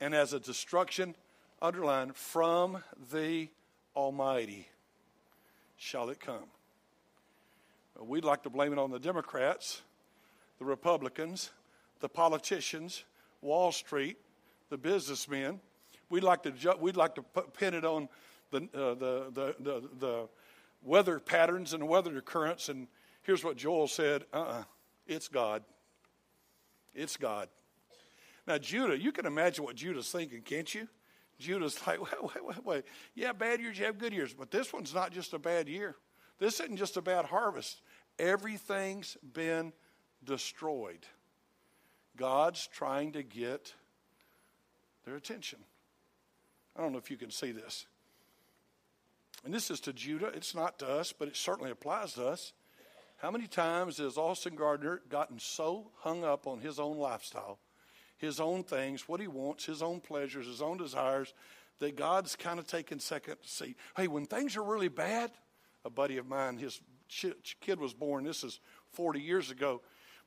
and 0.00 0.14
as 0.14 0.32
a 0.32 0.38
destruction 0.38 1.16
underline, 1.60 2.12
from 2.12 2.84
the 3.10 3.48
Almighty 3.96 4.68
shall 5.78 6.10
it 6.10 6.20
come. 6.20 6.44
We'd 8.00 8.24
like 8.24 8.44
to 8.44 8.50
blame 8.50 8.72
it 8.72 8.78
on 8.78 8.92
the 8.92 9.00
Democrats, 9.00 9.82
the 10.60 10.64
Republicans, 10.64 11.50
the 11.98 12.08
politicians, 12.08 13.02
Wall 13.42 13.72
Street, 13.72 14.16
the 14.68 14.78
businessmen. 14.78 15.58
We'd 16.08 16.22
like 16.22 16.44
to, 16.44 16.76
we'd 16.78 16.96
like 16.96 17.16
to 17.16 17.22
pin 17.22 17.74
it 17.74 17.84
on 17.84 18.08
the, 18.52 18.58
uh, 18.58 18.94
the, 18.94 19.24
the, 19.34 19.54
the, 19.58 19.88
the 19.98 20.28
weather 20.82 21.18
patterns 21.18 21.72
and 21.72 21.88
weather 21.88 22.16
occurrence. 22.16 22.68
And 22.68 22.88
here's 23.22 23.44
what 23.44 23.56
Joel 23.56 23.88
said 23.88 24.24
uh 24.32 24.38
uh-uh, 24.38 24.64
it's 25.06 25.28
God. 25.28 25.62
It's 26.94 27.16
God. 27.16 27.48
Now, 28.46 28.58
Judah, 28.58 28.98
you 28.98 29.12
can 29.12 29.26
imagine 29.26 29.64
what 29.64 29.76
Judah's 29.76 30.10
thinking, 30.10 30.42
can't 30.42 30.72
you? 30.74 30.88
Judah's 31.38 31.78
like, 31.86 32.00
wait, 32.00 32.22
wait, 32.22 32.44
wait, 32.44 32.64
wait. 32.64 32.84
Yeah, 33.14 33.32
bad 33.32 33.60
years, 33.60 33.78
you 33.78 33.86
have 33.86 33.98
good 33.98 34.12
years, 34.12 34.34
but 34.34 34.50
this 34.50 34.72
one's 34.72 34.94
not 34.94 35.12
just 35.12 35.32
a 35.34 35.38
bad 35.38 35.68
year. 35.68 35.96
This 36.38 36.60
isn't 36.60 36.76
just 36.76 36.96
a 36.96 37.02
bad 37.02 37.26
harvest. 37.26 37.82
Everything's 38.18 39.16
been 39.32 39.72
destroyed. 40.24 41.06
God's 42.16 42.66
trying 42.66 43.12
to 43.12 43.22
get 43.22 43.74
their 45.04 45.16
attention. 45.16 45.58
I 46.76 46.82
don't 46.82 46.92
know 46.92 46.98
if 46.98 47.10
you 47.10 47.16
can 47.16 47.30
see 47.30 47.52
this. 47.52 47.86
And 49.44 49.54
this 49.54 49.70
is 49.70 49.80
to 49.80 49.92
Judah. 49.92 50.28
It's 50.28 50.54
not 50.54 50.78
to 50.80 50.88
us, 50.88 51.12
but 51.12 51.28
it 51.28 51.36
certainly 51.36 51.70
applies 51.70 52.14
to 52.14 52.26
us. 52.26 52.52
How 53.18 53.30
many 53.30 53.46
times 53.46 53.98
has 53.98 54.16
Austin 54.16 54.54
Gardner 54.54 55.02
gotten 55.08 55.38
so 55.38 55.90
hung 55.98 56.24
up 56.24 56.46
on 56.46 56.60
his 56.60 56.78
own 56.78 56.98
lifestyle 56.98 57.58
his 58.20 58.38
own 58.38 58.62
things, 58.62 59.08
what 59.08 59.18
he 59.18 59.26
wants, 59.26 59.64
his 59.64 59.82
own 59.82 59.98
pleasures, 59.98 60.46
his 60.46 60.60
own 60.60 60.76
desires, 60.76 61.32
that 61.78 61.96
God's 61.96 62.36
kind 62.36 62.58
of 62.58 62.66
taken 62.66 63.00
second 63.00 63.36
seat. 63.42 63.78
Hey, 63.96 64.08
when 64.08 64.26
things 64.26 64.58
are 64.58 64.62
really 64.62 64.88
bad, 64.88 65.30
a 65.86 65.90
buddy 65.90 66.18
of 66.18 66.26
mine, 66.26 66.58
his 66.58 66.82
kid 67.08 67.80
was 67.80 67.94
born, 67.94 68.24
this 68.24 68.44
is 68.44 68.60
40 68.92 69.20
years 69.20 69.50
ago, 69.50 69.80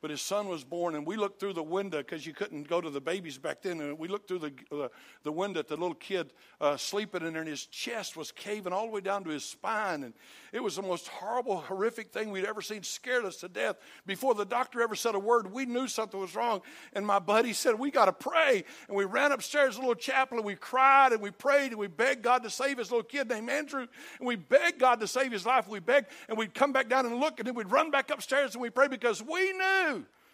but 0.03 0.11
his 0.11 0.21
son 0.21 0.49
was 0.49 0.65
born, 0.65 0.95
and 0.95 1.07
we 1.07 1.15
looked 1.15 1.39
through 1.39 1.53
the 1.53 1.63
window 1.63 1.99
because 1.99 2.27
you 2.27 2.33
couldn't 2.33 2.67
go 2.67 2.81
to 2.81 2.89
the 2.89 2.99
babies 2.99 3.37
back 3.37 3.61
then. 3.61 3.79
And 3.79 3.97
we 3.97 4.09
looked 4.09 4.27
through 4.27 4.39
the, 4.39 4.53
uh, 4.69 4.89
the 5.23 5.31
window 5.31 5.61
at 5.61 5.69
the 5.69 5.77
little 5.77 5.95
kid 5.95 6.33
uh, 6.59 6.75
sleeping 6.75 7.25
in 7.25 7.31
there, 7.31 7.41
and 7.41 7.49
his 7.49 7.67
chest 7.67 8.17
was 8.17 8.29
caving 8.29 8.73
all 8.73 8.85
the 8.85 8.91
way 8.91 8.99
down 8.99 9.23
to 9.23 9.29
his 9.29 9.45
spine. 9.45 10.03
And 10.03 10.13
it 10.51 10.61
was 10.61 10.75
the 10.75 10.81
most 10.81 11.07
horrible, 11.07 11.55
horrific 11.55 12.11
thing 12.11 12.31
we'd 12.31 12.43
ever 12.43 12.61
seen, 12.61 12.83
scared 12.83 13.23
us 13.23 13.37
to 13.37 13.47
death. 13.47 13.77
Before 14.05 14.35
the 14.35 14.43
doctor 14.43 14.81
ever 14.81 14.93
said 14.93 15.15
a 15.15 15.19
word, 15.19 15.53
we 15.53 15.65
knew 15.65 15.87
something 15.87 16.19
was 16.19 16.35
wrong. 16.35 16.63
And 16.91 17.07
my 17.07 17.19
buddy 17.19 17.53
said, 17.53 17.79
We 17.79 17.89
got 17.89 18.05
to 18.05 18.11
pray. 18.11 18.65
And 18.89 18.97
we 18.97 19.05
ran 19.05 19.31
upstairs 19.31 19.75
to 19.75 19.77
the 19.77 19.87
little 19.87 19.95
chapel, 19.95 20.37
and 20.37 20.45
we 20.45 20.55
cried, 20.55 21.13
and 21.13 21.21
we 21.21 21.31
prayed, 21.31 21.71
and 21.71 21.79
we 21.79 21.87
begged 21.87 22.23
God 22.23 22.43
to 22.43 22.49
save 22.49 22.77
his 22.77 22.91
little 22.91 23.05
kid 23.05 23.29
named 23.29 23.49
Andrew. 23.49 23.87
And 24.19 24.27
we 24.27 24.35
begged 24.35 24.79
God 24.79 24.99
to 24.99 25.07
save 25.07 25.31
his 25.31 25.45
life. 25.45 25.69
We 25.69 25.79
begged, 25.79 26.07
and 26.27 26.37
we'd 26.37 26.53
come 26.53 26.73
back 26.73 26.89
down 26.89 27.05
and 27.05 27.21
look, 27.21 27.39
and 27.39 27.47
then 27.47 27.55
we'd 27.55 27.71
run 27.71 27.89
back 27.89 28.11
upstairs 28.11 28.53
and 28.53 28.61
we 28.61 28.69
prayed 28.69 28.91
because 28.91 29.23
we 29.23 29.53
knew 29.53 29.92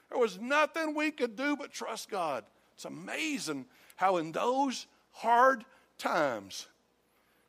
there 0.09 0.17
was 0.17 0.39
nothing 0.39 0.95
we 0.95 1.11
could 1.11 1.35
do 1.35 1.55
but 1.55 1.71
trust 1.71 2.09
God. 2.09 2.43
It's 2.75 2.85
amazing 2.85 3.65
how, 3.95 4.17
in 4.17 4.31
those 4.31 4.87
hard 5.11 5.65
times, 5.97 6.67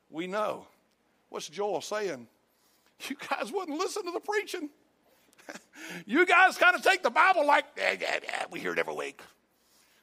we 0.09 0.27
know. 0.27 0.67
What's 1.29 1.49
Joel 1.49 1.81
saying? 1.81 2.27
You 3.09 3.15
guys 3.29 3.51
wouldn't 3.51 3.79
listen 3.79 4.03
to 4.05 4.11
the 4.11 4.19
preaching. 4.19 4.69
you 6.05 6.23
guys 6.27 6.55
kind 6.55 6.75
of 6.75 6.83
take 6.83 7.01
the 7.01 7.09
Bible 7.09 7.47
like, 7.47 7.65
eh, 7.75 7.97
eh, 7.99 8.19
eh, 8.27 8.45
we 8.51 8.59
hear 8.59 8.73
it 8.73 8.77
every 8.77 8.93
week. 8.93 9.21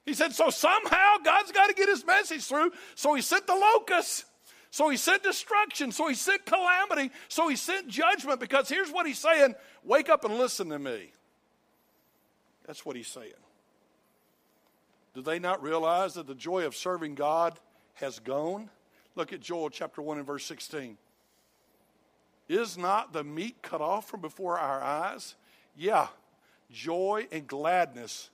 He 0.04 0.14
said, 0.14 0.32
so 0.32 0.50
somehow 0.50 1.18
God's 1.22 1.52
got 1.52 1.68
to 1.68 1.74
get 1.74 1.88
his 1.88 2.04
message 2.04 2.44
through. 2.44 2.72
So 2.96 3.14
he 3.14 3.22
sent 3.22 3.46
the 3.46 3.54
locusts. 3.54 4.24
So 4.70 4.88
he 4.88 4.96
sent 4.96 5.22
destruction. 5.22 5.92
So 5.92 6.08
he 6.08 6.14
sent 6.14 6.44
calamity. 6.44 7.12
So 7.28 7.48
he 7.48 7.56
sent 7.56 7.88
judgment 7.88 8.40
because 8.40 8.68
here's 8.68 8.90
what 8.90 9.06
he's 9.06 9.18
saying 9.18 9.54
wake 9.84 10.08
up 10.08 10.24
and 10.24 10.38
listen 10.38 10.70
to 10.70 10.78
me. 10.78 11.12
That's 12.68 12.85
what 12.85 12.96
he's 12.96 13.09
saying. 13.09 13.33
Do 15.14 15.22
they 15.22 15.38
not 15.38 15.62
realize 15.62 16.14
that 16.14 16.26
the 16.26 16.35
joy 16.35 16.66
of 16.66 16.76
serving 16.76 17.14
God 17.14 17.59
has 17.94 18.18
gone? 18.18 18.68
Look 19.16 19.33
at 19.33 19.40
Joel 19.40 19.70
chapter 19.70 20.02
1 20.02 20.18
and 20.18 20.26
verse 20.26 20.44
16. 20.44 20.98
Is 22.46 22.76
not 22.76 23.14
the 23.14 23.24
meat 23.24 23.57
cut 23.62 23.81
off 23.81 24.09
from 24.11 24.20
before 24.20 24.59
our 24.59 24.83
eyes? 24.83 25.35
Yeah, 25.76 26.09
joy 26.70 27.26
and 27.33 27.46
gladness 27.46 28.28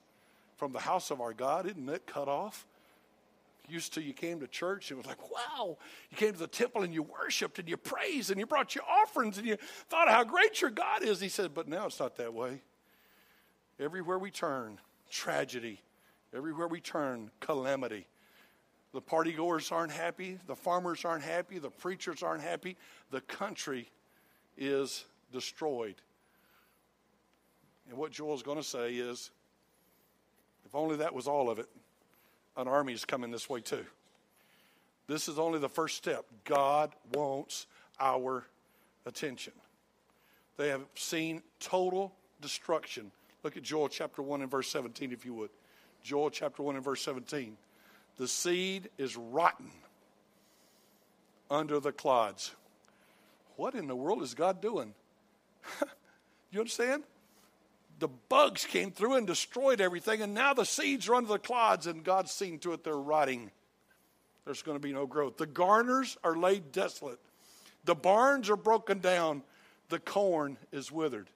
from 0.57 0.73
the 0.73 0.81
house 0.81 1.13
of 1.13 1.21
our 1.21 1.33
God, 1.33 1.67
isn't 1.67 1.89
it 1.89 2.05
cut 2.05 2.27
off? 2.27 2.67
Used 3.69 3.95
to, 3.95 4.03
you 4.03 4.13
came 4.13 4.41
to 4.41 4.49
church 4.49 4.91
and 4.91 4.99
it 4.99 5.07
was 5.07 5.17
like, 5.17 5.31
wow. 5.31 5.79
You 6.11 6.17
came 6.17 6.33
to 6.33 6.39
the 6.39 6.49
temple 6.49 6.83
and 6.83 6.93
you 6.93 7.05
worshiped 7.05 7.61
and 7.61 7.69
you 7.69 7.77
praised 7.77 8.33
and 8.33 8.41
you 8.41 8.47
brought 8.47 8.75
your 8.75 8.85
offerings 8.85 9.39
and 9.39 9.47
you 9.47 9.59
thought 9.89 10.09
how 10.09 10.25
great 10.25 10.61
your 10.61 10.71
God 10.71 11.05
is. 11.05 11.21
He 11.21 11.29
said, 11.29 11.55
but 11.55 11.69
now 11.69 11.87
it's 11.87 12.01
not 12.01 12.17
that 12.17 12.35
way. 12.35 12.61
Everywhere 13.81 14.19
we 14.19 14.31
turn, 14.31 14.79
tragedy. 15.11 15.81
Everywhere 16.35 16.69
we 16.69 16.81
turn, 16.81 17.31
calamity. 17.41 18.07
The 18.93 19.03
partygoers 19.03 19.73
aren't 19.73 19.93
happy. 19.93 20.39
The 20.47 20.55
farmers 20.55 21.05
aren't 21.05 21.25
happy. 21.25 21.59
The 21.59 21.71
preachers 21.71 22.23
aren't 22.23 22.43
happy. 22.43 22.77
The 23.11 23.21
country 23.23 23.91
is 24.57 25.05
destroyed. 25.33 25.97
And 27.89 27.99
what 27.99 28.13
Joel's 28.13 28.43
going 28.43 28.59
to 28.59 28.65
say 28.65 28.95
is 28.95 29.31
if 30.65 30.75
only 30.75 30.97
that 30.97 31.13
was 31.13 31.27
all 31.27 31.51
of 31.51 31.59
it, 31.59 31.69
an 32.57 32.69
army 32.69 32.93
is 32.93 33.05
coming 33.05 33.31
this 33.31 33.51
way 33.51 33.61
too. 33.61 33.85
This 35.07 35.29
is 35.29 35.39
only 35.39 35.59
the 35.59 35.69
first 35.69 35.97
step. 35.97 36.25
God 36.45 36.93
wants 37.13 37.67
our 38.01 38.45
attention. 39.05 39.53
They 40.57 40.69
have 40.69 40.83
seen 40.95 41.43
total 41.61 42.15
destruction 42.41 43.11
Look 43.45 43.59
at 43.59 43.63
Joel 43.63 43.91
chapter 43.91 44.23
1 44.23 44.41
and 44.41 44.51
verse 44.51 44.69
17, 44.71 45.13
if 45.13 45.27
you 45.27 45.35
would. 45.35 45.51
Joel 46.03 46.31
chapter 46.31 46.63
1 46.63 46.77
and 46.77 46.85
verse 46.85 47.03
17. 47.03 47.59
The 48.17 48.27
seed 48.27 48.89
is 48.97 49.17
rotten 49.17 49.71
under 51.51 51.79
the 51.79 51.93
clods. 51.93 52.55
What 53.57 53.75
in 53.75 53.87
the 53.87 53.95
world 53.95 54.23
is 54.23 54.35
God 54.35 54.63
doing? 54.63 54.95
you 56.51 56.59
understand? 56.59 57.05
The 57.99 58.09
bugs 58.09 58.65
came 58.65 58.91
through 58.91 59.17
and 59.17 59.27
destroyed 59.27 59.81
everything, 59.81 60.23
and 60.23 60.33
now 60.33 60.55
the 60.55 60.65
seeds 60.65 61.09
are 61.09 61.15
under 61.15 61.29
the 61.29 61.39
clods, 61.39 61.87
and 61.87 62.03
God's 62.03 62.33
seen 62.33 62.59
to 62.61 62.73
it 62.73 62.83
they're 62.83 62.97
rotting. 62.97 63.51
There's 64.47 64.63
going 64.63 64.77
to 64.77 64.83
be 64.83 64.93
no 64.93 65.07
growth. 65.07 65.37
The 65.37 65.47
garners 65.47 66.17
are 66.25 66.37
laid 66.37 66.73
desolate. 66.73 67.21
The 67.85 67.95
barns 67.95 68.49
are 68.49 68.57
broken 68.57 69.01
down. 69.01 69.43
The 69.91 69.99
corn 69.99 70.57
is 70.73 70.91
withered. 70.91 71.29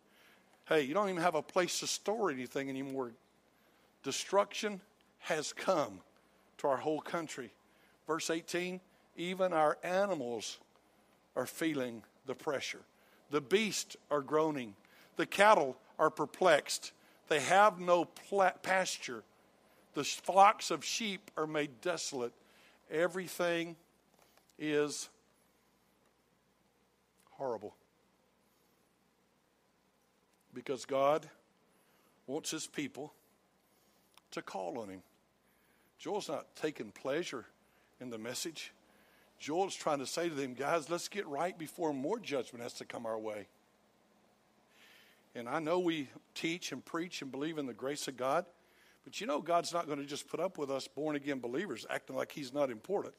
Hey, 0.68 0.82
you 0.82 0.92
don't 0.92 1.08
even 1.08 1.22
have 1.22 1.34
a 1.34 1.40
place 1.40 1.80
to 1.80 1.86
store 1.86 2.30
anything 2.30 2.68
anymore. 2.68 3.12
Destruction 4.02 4.82
has 5.20 5.54
come 5.54 6.00
to 6.58 6.68
our 6.68 6.76
whole 6.76 7.00
country. 7.00 7.50
Verse 8.06 8.28
18 8.28 8.80
even 9.16 9.52
our 9.52 9.78
animals 9.82 10.58
are 11.34 11.46
feeling 11.46 12.04
the 12.26 12.36
pressure. 12.36 12.82
The 13.30 13.40
beasts 13.40 13.96
are 14.12 14.20
groaning. 14.20 14.74
The 15.16 15.26
cattle 15.26 15.76
are 15.98 16.10
perplexed. 16.10 16.92
They 17.26 17.40
have 17.40 17.80
no 17.80 18.04
pasture. 18.04 19.24
The 19.94 20.04
flocks 20.04 20.70
of 20.70 20.84
sheep 20.84 21.32
are 21.36 21.48
made 21.48 21.80
desolate. 21.80 22.32
Everything 22.92 23.74
is 24.56 25.08
horrible 27.30 27.74
because 30.58 30.86
God 30.86 31.24
wants 32.26 32.50
his 32.50 32.66
people 32.66 33.12
to 34.32 34.42
call 34.42 34.80
on 34.80 34.88
him. 34.88 35.02
Joel's 36.00 36.28
not 36.28 36.46
taking 36.56 36.90
pleasure 36.90 37.44
in 38.00 38.10
the 38.10 38.18
message. 38.18 38.72
Joel's 39.38 39.76
trying 39.76 40.00
to 40.00 40.06
say 40.06 40.28
to 40.28 40.34
them, 40.34 40.54
guys, 40.54 40.90
let's 40.90 41.06
get 41.06 41.28
right 41.28 41.56
before 41.56 41.92
more 41.92 42.18
judgment 42.18 42.64
has 42.64 42.72
to 42.74 42.84
come 42.84 43.06
our 43.06 43.16
way. 43.16 43.46
And 45.36 45.48
I 45.48 45.60
know 45.60 45.78
we 45.78 46.08
teach 46.34 46.72
and 46.72 46.84
preach 46.84 47.22
and 47.22 47.30
believe 47.30 47.56
in 47.56 47.66
the 47.66 47.72
grace 47.72 48.08
of 48.08 48.16
God, 48.16 48.44
but 49.04 49.20
you 49.20 49.28
know 49.28 49.40
God's 49.40 49.72
not 49.72 49.86
going 49.86 50.00
to 50.00 50.04
just 50.04 50.26
put 50.26 50.40
up 50.40 50.58
with 50.58 50.72
us 50.72 50.88
born 50.88 51.14
again 51.14 51.38
believers 51.38 51.86
acting 51.88 52.16
like 52.16 52.32
He's 52.32 52.52
not 52.52 52.68
important. 52.68 53.14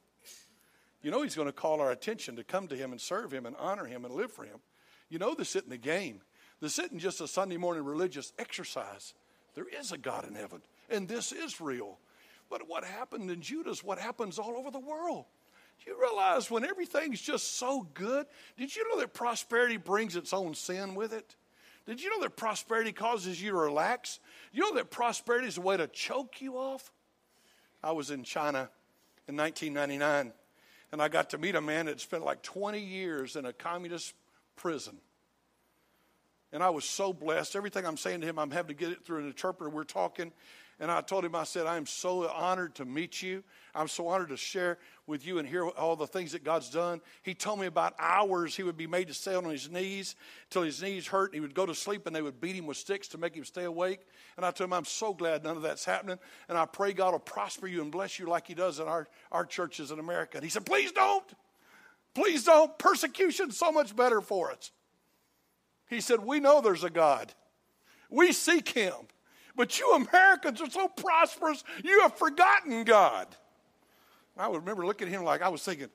You 1.01 1.09
know 1.09 1.23
He's 1.23 1.35
going 1.35 1.47
to 1.47 1.53
call 1.53 1.79
our 1.79 1.91
attention 1.91 2.35
to 2.35 2.43
come 2.43 2.67
to 2.67 2.75
Him 2.75 2.91
and 2.91 2.99
serve 2.99 3.33
Him 3.33 3.45
and 3.45 3.55
honor 3.57 3.85
Him 3.85 4.03
and 4.03 4.13
live 4.13 4.33
for 4.33 4.43
Him. 4.43 4.57
You 5.07 5.19
know 5.19 5.33
this 5.33 5.55
isn't 5.55 5.71
a 5.71 5.77
game. 5.77 6.19
This 6.61 6.79
isn't 6.79 6.99
just 6.99 7.21
a 7.21 7.27
Sunday 7.27 7.57
morning 7.57 7.83
religious 7.83 8.33
exercise. 8.37 9.13
There 9.55 9.67
is 9.67 9.91
a 9.91 9.97
God 9.97 10.27
in 10.27 10.35
heaven, 10.35 10.61
and 10.89 11.07
this 11.07 11.31
is 11.31 11.61
real. 11.61 11.97
But 12.49 12.67
what 12.67 12.83
happened 12.83 13.29
in 13.29 13.41
Judah 13.41 13.69
is 13.69 13.83
what 13.83 13.99
happens 13.99 14.39
all 14.39 14.57
over 14.57 14.71
the 14.71 14.79
world. 14.79 15.25
Do 15.83 15.91
you 15.91 15.99
realize 15.99 16.51
when 16.51 16.65
everything's 16.65 17.21
just 17.21 17.57
so 17.57 17.87
good, 17.93 18.25
did 18.57 18.75
you 18.75 18.87
know 18.89 18.99
that 18.99 19.13
prosperity 19.13 19.77
brings 19.77 20.15
its 20.15 20.33
own 20.33 20.53
sin 20.53 20.95
with 20.95 21.13
it? 21.13 21.35
Did 21.85 22.01
you 22.01 22.09
know 22.09 22.21
that 22.21 22.35
prosperity 22.35 22.91
causes 22.91 23.41
you 23.41 23.51
to 23.51 23.57
relax? 23.57 24.19
You 24.51 24.61
know 24.61 24.75
that 24.75 24.91
prosperity 24.91 25.47
is 25.47 25.57
a 25.57 25.61
way 25.61 25.77
to 25.77 25.87
choke 25.87 26.41
you 26.41 26.57
off? 26.57 26.91
I 27.83 27.93
was 27.93 28.11
in 28.11 28.23
China 28.23 28.69
in 29.27 29.37
1999, 29.37 30.33
and 30.91 31.01
I 31.01 31.07
got 31.07 31.29
to 31.29 31.37
meet 31.37 31.55
a 31.55 31.61
man 31.61 31.85
that 31.85 32.01
spent 32.01 32.25
like 32.25 32.41
20 32.41 32.79
years 32.79 33.35
in 33.35 33.45
a 33.45 33.53
communist 33.53 34.13
prison. 34.55 34.97
And 36.51 36.63
I 36.63 36.69
was 36.69 36.85
so 36.85 37.13
blessed. 37.13 37.55
Everything 37.55 37.85
I'm 37.85 37.97
saying 37.97 38.21
to 38.21 38.27
him, 38.27 38.39
I'm 38.39 38.51
having 38.51 38.69
to 38.69 38.73
get 38.73 38.91
it 38.91 39.05
through 39.05 39.19
an 39.19 39.27
interpreter. 39.27 39.69
We're 39.69 39.83
talking. 39.83 40.31
And 40.81 40.89
I 40.89 41.01
told 41.01 41.25
him, 41.25 41.35
I 41.35 41.43
said, 41.43 41.67
I 41.67 41.75
am 41.75 41.85
so 41.85 42.27
honored 42.29 42.75
to 42.75 42.85
meet 42.85 43.21
you. 43.21 43.43
I'm 43.75 43.89
so 43.89 44.07
honored 44.07 44.29
to 44.29 44.37
share 44.37 44.77
with 45.07 45.27
you 45.27 45.37
and 45.37 45.47
hear 45.47 45.67
all 45.67 45.97
the 45.97 46.07
things 46.07 46.31
that 46.31 46.45
God's 46.45 46.69
done. 46.69 47.01
He 47.21 47.33
told 47.33 47.59
me 47.59 47.65
about 47.65 47.95
hours 47.99 48.55
he 48.55 48.63
would 48.63 48.77
be 48.77 48.87
made 48.87 49.09
to 49.09 49.13
stay 49.13 49.35
on 49.35 49.43
his 49.43 49.69
knees 49.69 50.15
till 50.49 50.61
his 50.61 50.81
knees 50.81 51.05
hurt. 51.05 51.31
And 51.31 51.35
he 51.35 51.41
would 51.41 51.53
go 51.53 51.65
to 51.65 51.75
sleep 51.75 52.07
and 52.07 52.15
they 52.15 52.21
would 52.21 52.39
beat 52.39 52.55
him 52.55 52.65
with 52.65 52.77
sticks 52.77 53.09
to 53.09 53.17
make 53.17 53.35
him 53.35 53.43
stay 53.43 53.65
awake. 53.65 53.99
And 54.37 54.45
I 54.45 54.51
told 54.51 54.69
him, 54.69 54.73
I'm 54.73 54.85
so 54.85 55.13
glad 55.13 55.43
none 55.43 55.57
of 55.57 55.63
that's 55.63 55.83
happening. 55.83 56.17
And 56.47 56.57
I 56.57 56.65
pray 56.65 56.93
God 56.93 57.11
will 57.11 57.19
prosper 57.19 57.67
you 57.67 57.81
and 57.81 57.91
bless 57.91 58.17
you 58.17 58.27
like 58.27 58.47
he 58.47 58.53
does 58.53 58.79
in 58.79 58.87
our, 58.87 59.07
our 59.33 59.45
churches 59.45 59.91
in 59.91 59.99
America. 59.99 60.37
And 60.37 60.45
he 60.45 60.49
said, 60.49 60.65
Please 60.65 60.93
don't. 60.93 61.29
Please 62.15 62.45
don't. 62.45 62.75
Persecution's 62.77 63.57
so 63.57 63.71
much 63.71 63.95
better 63.95 64.21
for 64.21 64.51
us. 64.51 64.71
He 65.89 66.01
said, 66.01 66.23
We 66.23 66.39
know 66.39 66.61
there's 66.61 66.83
a 66.83 66.89
God. 66.89 67.33
We 68.09 68.31
seek 68.31 68.69
him. 68.69 68.93
But 69.55 69.77
you 69.77 69.91
Americans 69.93 70.61
are 70.61 70.69
so 70.69 70.87
prosperous, 70.87 71.63
you 71.83 71.99
have 72.01 72.17
forgotten 72.17 72.85
God. 72.85 73.27
I 74.37 74.47
would 74.47 74.61
remember 74.61 74.85
looking 74.85 75.07
at 75.07 75.13
him 75.13 75.25
like 75.25 75.41
I 75.41 75.49
was 75.49 75.61
thinking, 75.61 75.89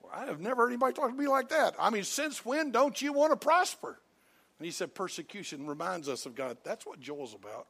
well, 0.00 0.12
I 0.14 0.26
have 0.26 0.40
never 0.40 0.62
heard 0.62 0.68
anybody 0.68 0.92
talk 0.92 1.10
to 1.10 1.16
me 1.16 1.26
like 1.26 1.48
that. 1.48 1.74
I 1.80 1.90
mean, 1.90 2.04
since 2.04 2.44
when 2.46 2.70
don't 2.70 3.02
you 3.02 3.12
want 3.12 3.32
to 3.32 3.36
prosper? 3.36 3.98
And 4.58 4.64
he 4.64 4.70
said, 4.70 4.94
persecution 4.94 5.66
reminds 5.66 6.08
us 6.08 6.26
of 6.26 6.36
God. 6.36 6.58
That's 6.62 6.86
what 6.86 7.00
Joel's 7.00 7.34
about. 7.34 7.66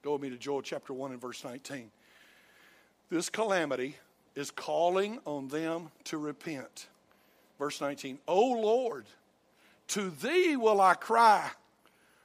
Go 0.00 0.14
with 0.14 0.22
me 0.22 0.30
to 0.30 0.38
Joel 0.38 0.62
chapter 0.62 0.94
1 0.94 1.12
and 1.12 1.20
verse 1.20 1.44
19. 1.44 1.90
This 3.10 3.28
calamity 3.28 3.96
is 4.34 4.50
calling 4.50 5.18
on 5.26 5.48
them 5.48 5.90
to 6.04 6.16
repent. 6.16 6.86
Verse 7.58 7.80
19, 7.80 8.18
O 8.26 8.52
Lord, 8.52 9.06
to 9.88 10.10
thee 10.10 10.56
will 10.56 10.80
I 10.80 10.94
cry. 10.94 11.50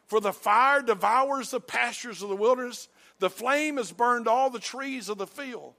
For 0.07 0.19
the 0.19 0.33
fire 0.33 0.81
devours 0.81 1.51
the 1.51 1.59
pastures 1.59 2.23
of 2.23 2.29
the 2.29 2.35
wilderness, 2.35 2.87
the 3.19 3.29
flame 3.29 3.77
has 3.77 3.91
burned 3.91 4.27
all 4.27 4.49
the 4.49 4.59
trees 4.59 5.07
of 5.07 5.17
the 5.17 5.27
field. 5.27 5.73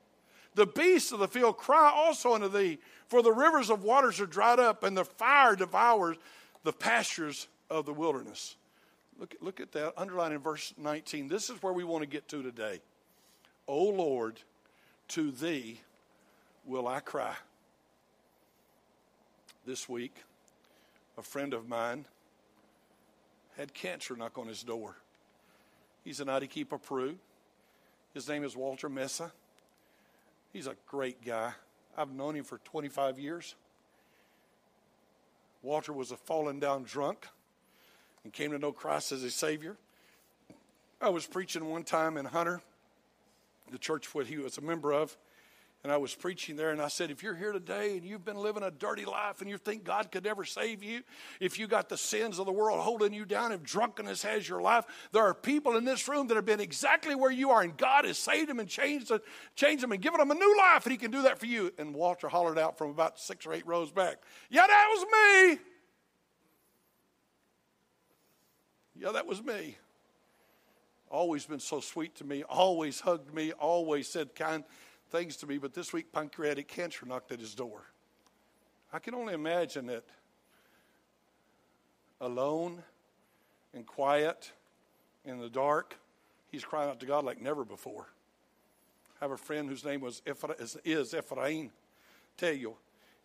The 0.55 0.67
beasts 0.67 1.11
of 1.13 1.19
the 1.19 1.29
field 1.29 1.57
cry 1.57 1.91
also 1.93 2.35
unto 2.35 2.49
thee, 2.49 2.79
for 3.09 3.23
the 3.23 3.33
rivers 3.33 3.71
of 3.71 3.83
waters 3.83 4.21
are 4.21 4.27
dried 4.27 4.61
up, 4.61 4.85
and 4.85 4.97
the 4.97 5.05
fire 5.05 5.57
devours 5.57 6.17
the 6.63 6.73
pastures 6.73 7.49
of 7.69 7.87
the 7.87 7.93
wilderness. 7.93 8.57
Look, 9.19 9.35
look 9.41 9.61
at 9.61 9.73
that, 9.73 9.95
underline 9.97 10.33
in 10.33 10.39
verse 10.39 10.73
19. 10.77 11.29
This 11.29 11.51
is 11.51 11.63
where 11.63 11.73
we 11.73 11.85
want 11.85 12.03
to 12.03 12.09
get 12.09 12.29
to 12.29 12.43
today. 12.43 12.81
O 13.67 13.85
Lord, 13.85 14.41
to 15.09 15.31
thee 15.31 15.81
will 16.65 16.89
I 16.89 17.01
cry. 17.01 17.35
This 19.67 19.87
week, 19.91 20.15
a 21.19 21.23
friend 21.23 21.53
of 21.53 21.69
mine 21.69 22.07
had 23.59 23.75
cancer 23.75 24.17
knock 24.17 24.39
on 24.39 24.47
his 24.47 24.63
door. 24.63 24.97
He's 26.03 26.19
an 26.21 26.31
Arequipa, 26.31 26.79
Peru. 26.79 27.19
His 28.15 28.27
name 28.27 28.43
is 28.43 28.57
Walter 28.57 28.89
Mesa. 28.89 29.33
He's 30.51 30.67
a 30.67 30.77
great 30.87 31.23
guy. 31.23 31.53
I've 31.95 32.11
known 32.11 32.37
him 32.37 32.45
for 32.45 32.57
25 32.59 33.19
years. 33.19 33.55
Walter 35.63 35.93
was 35.93 36.11
a 36.11 36.17
fallen 36.17 36.59
down 36.59 36.85
drunk 36.85 37.29
and 38.25 38.33
came 38.33 38.53
to 38.53 38.59
know 38.59 38.73
Christ 38.73 39.13
as 39.13 39.21
his 39.21 39.35
Savior. 39.35 39.77
I 41.03 41.11
was 41.11 41.27
preaching 41.27 41.67
one 41.67 41.85
time 41.85 42.17
in 42.17 42.25
Hunter, 42.25 42.63
the 43.71 43.79
church 43.79 44.15
what 44.15 44.27
he 44.27 44.39
was 44.39 44.57
a 44.57 44.63
member 44.63 44.93
of, 44.93 45.19
and 45.83 45.91
I 45.91 45.97
was 45.97 46.15
preaching 46.15 46.57
there, 46.57 46.71
and 46.71 46.81
I 46.81 46.89
said, 46.89 47.11
If 47.11 47.23
you're 47.23 47.35
here 47.35 47.53
today 47.53 47.97
and 47.97 48.05
you've 48.05 48.25
been 48.25 48.37
living 48.37 48.63
a 48.63 48.71
dirty 48.71 49.07
life 49.07 49.41
and 49.41 49.49
you 49.49 49.57
think 49.57 49.83
God 49.83 50.13
could 50.13 50.25
never 50.25 50.45
save 50.45 50.83
you, 50.83 51.03
if 51.41 51.59
you 51.59 51.67
got 51.67 51.89
the 51.89 51.97
sins 51.97 52.39
of 52.39 52.45
the 52.45 52.53
world 52.53 52.81
holding 52.81 53.15
you 53.15 53.25
down, 53.25 53.51
if 53.51 53.63
drunkenness 53.63 54.23
has 54.23 54.47
your 54.47 54.61
life, 54.61 54.85
there 55.13 55.23
are 55.23 55.33
people 55.33 55.79
in 55.79 55.87
this 55.87 56.07
room 56.07 56.27
that 56.29 56.35
have 56.35 56.45
been 56.45 56.61
exactly 56.61 57.15
where 57.15 57.31
you 57.31 57.51
are, 57.51 57.63
and 57.63 57.75
God 57.79 58.05
has 58.05 58.19
saved 58.19 58.51
them 58.51 58.61
and 58.61 58.69
changed 58.69 59.09
them, 59.09 59.21
changed 59.57 59.83
them 59.83 59.93
and 59.93 60.03
given 60.03 60.19
them 60.19 60.31
a 60.31 60.35
new 60.35 60.59
life, 60.59 60.85
and 60.85 60.93
He 60.93 60.99
can 60.99 61.11
do 61.11 61.23
that 61.23 61.39
for 61.39 61.47
you. 61.47 61.73
And 61.79 61.95
Walter 61.95 62.29
hollered 62.29 62.59
out 62.59 62.77
from 62.77 62.91
about 62.91 63.19
six 63.19 63.47
or 63.47 63.55
eight 63.55 63.67
rows 63.67 63.91
back, 63.91 64.19
Yeah, 64.51 64.67
that 64.67 64.87
was 64.91 65.57
me. 65.57 65.65
Yeah, 68.97 69.13
that 69.13 69.27
was 69.27 69.43
me. 69.43 69.79
Always 71.11 71.47
been 71.47 71.59
so 71.59 71.81
sweet 71.81 72.17
to 72.17 72.25
me, 72.25 72.43
always 72.43 73.01
hugged 73.01 73.33
me, 73.33 73.53
always 73.53 74.07
said 74.09 74.35
kind 74.35 74.63
things 75.11 75.37
to 75.39 75.47
me, 75.47 75.59
but 75.59 75.75
this 75.75 75.93
week 75.93 76.13
pancreatic 76.13 76.69
cancer 76.69 77.07
knocked 77.07 77.33
at 77.33 77.41
his 77.41 77.55
door. 77.55 77.83
I 78.93 78.99
can 78.99 79.15
only 79.15 79.35
imagine 79.35 79.87
that 79.87 80.05
alone 82.21 82.83
and 83.75 83.87
quiet 83.87 84.53
in 85.25 85.39
the 85.39 85.49
dark, 85.49 85.97
he's 86.51 86.65
crying 86.65 86.91
out 86.91 87.01
to 87.01 87.07
God 87.07 87.25
like 87.25 87.41
never 87.41 87.65
before. 87.65 88.07
I 89.21 89.25
have 89.25 89.33
a 89.33 89.37
friend 89.37 89.69
whose 89.69 89.85
name 89.85 90.01
was 90.01 90.23
is, 90.59 90.77
is 90.85 91.15
Ephraim. 91.15 91.71
Tell 92.37 92.55
you, 92.55 92.77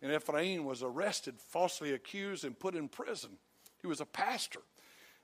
and 0.02 0.12
Ephraim 0.12 0.64
was 0.64 0.82
arrested, 0.82 1.36
falsely 1.38 1.94
accused, 1.94 2.44
and 2.44 2.58
put 2.58 2.74
in 2.74 2.88
prison. 2.88 3.30
He 3.80 3.86
was 3.86 4.00
a 4.00 4.06
pastor 4.06 4.60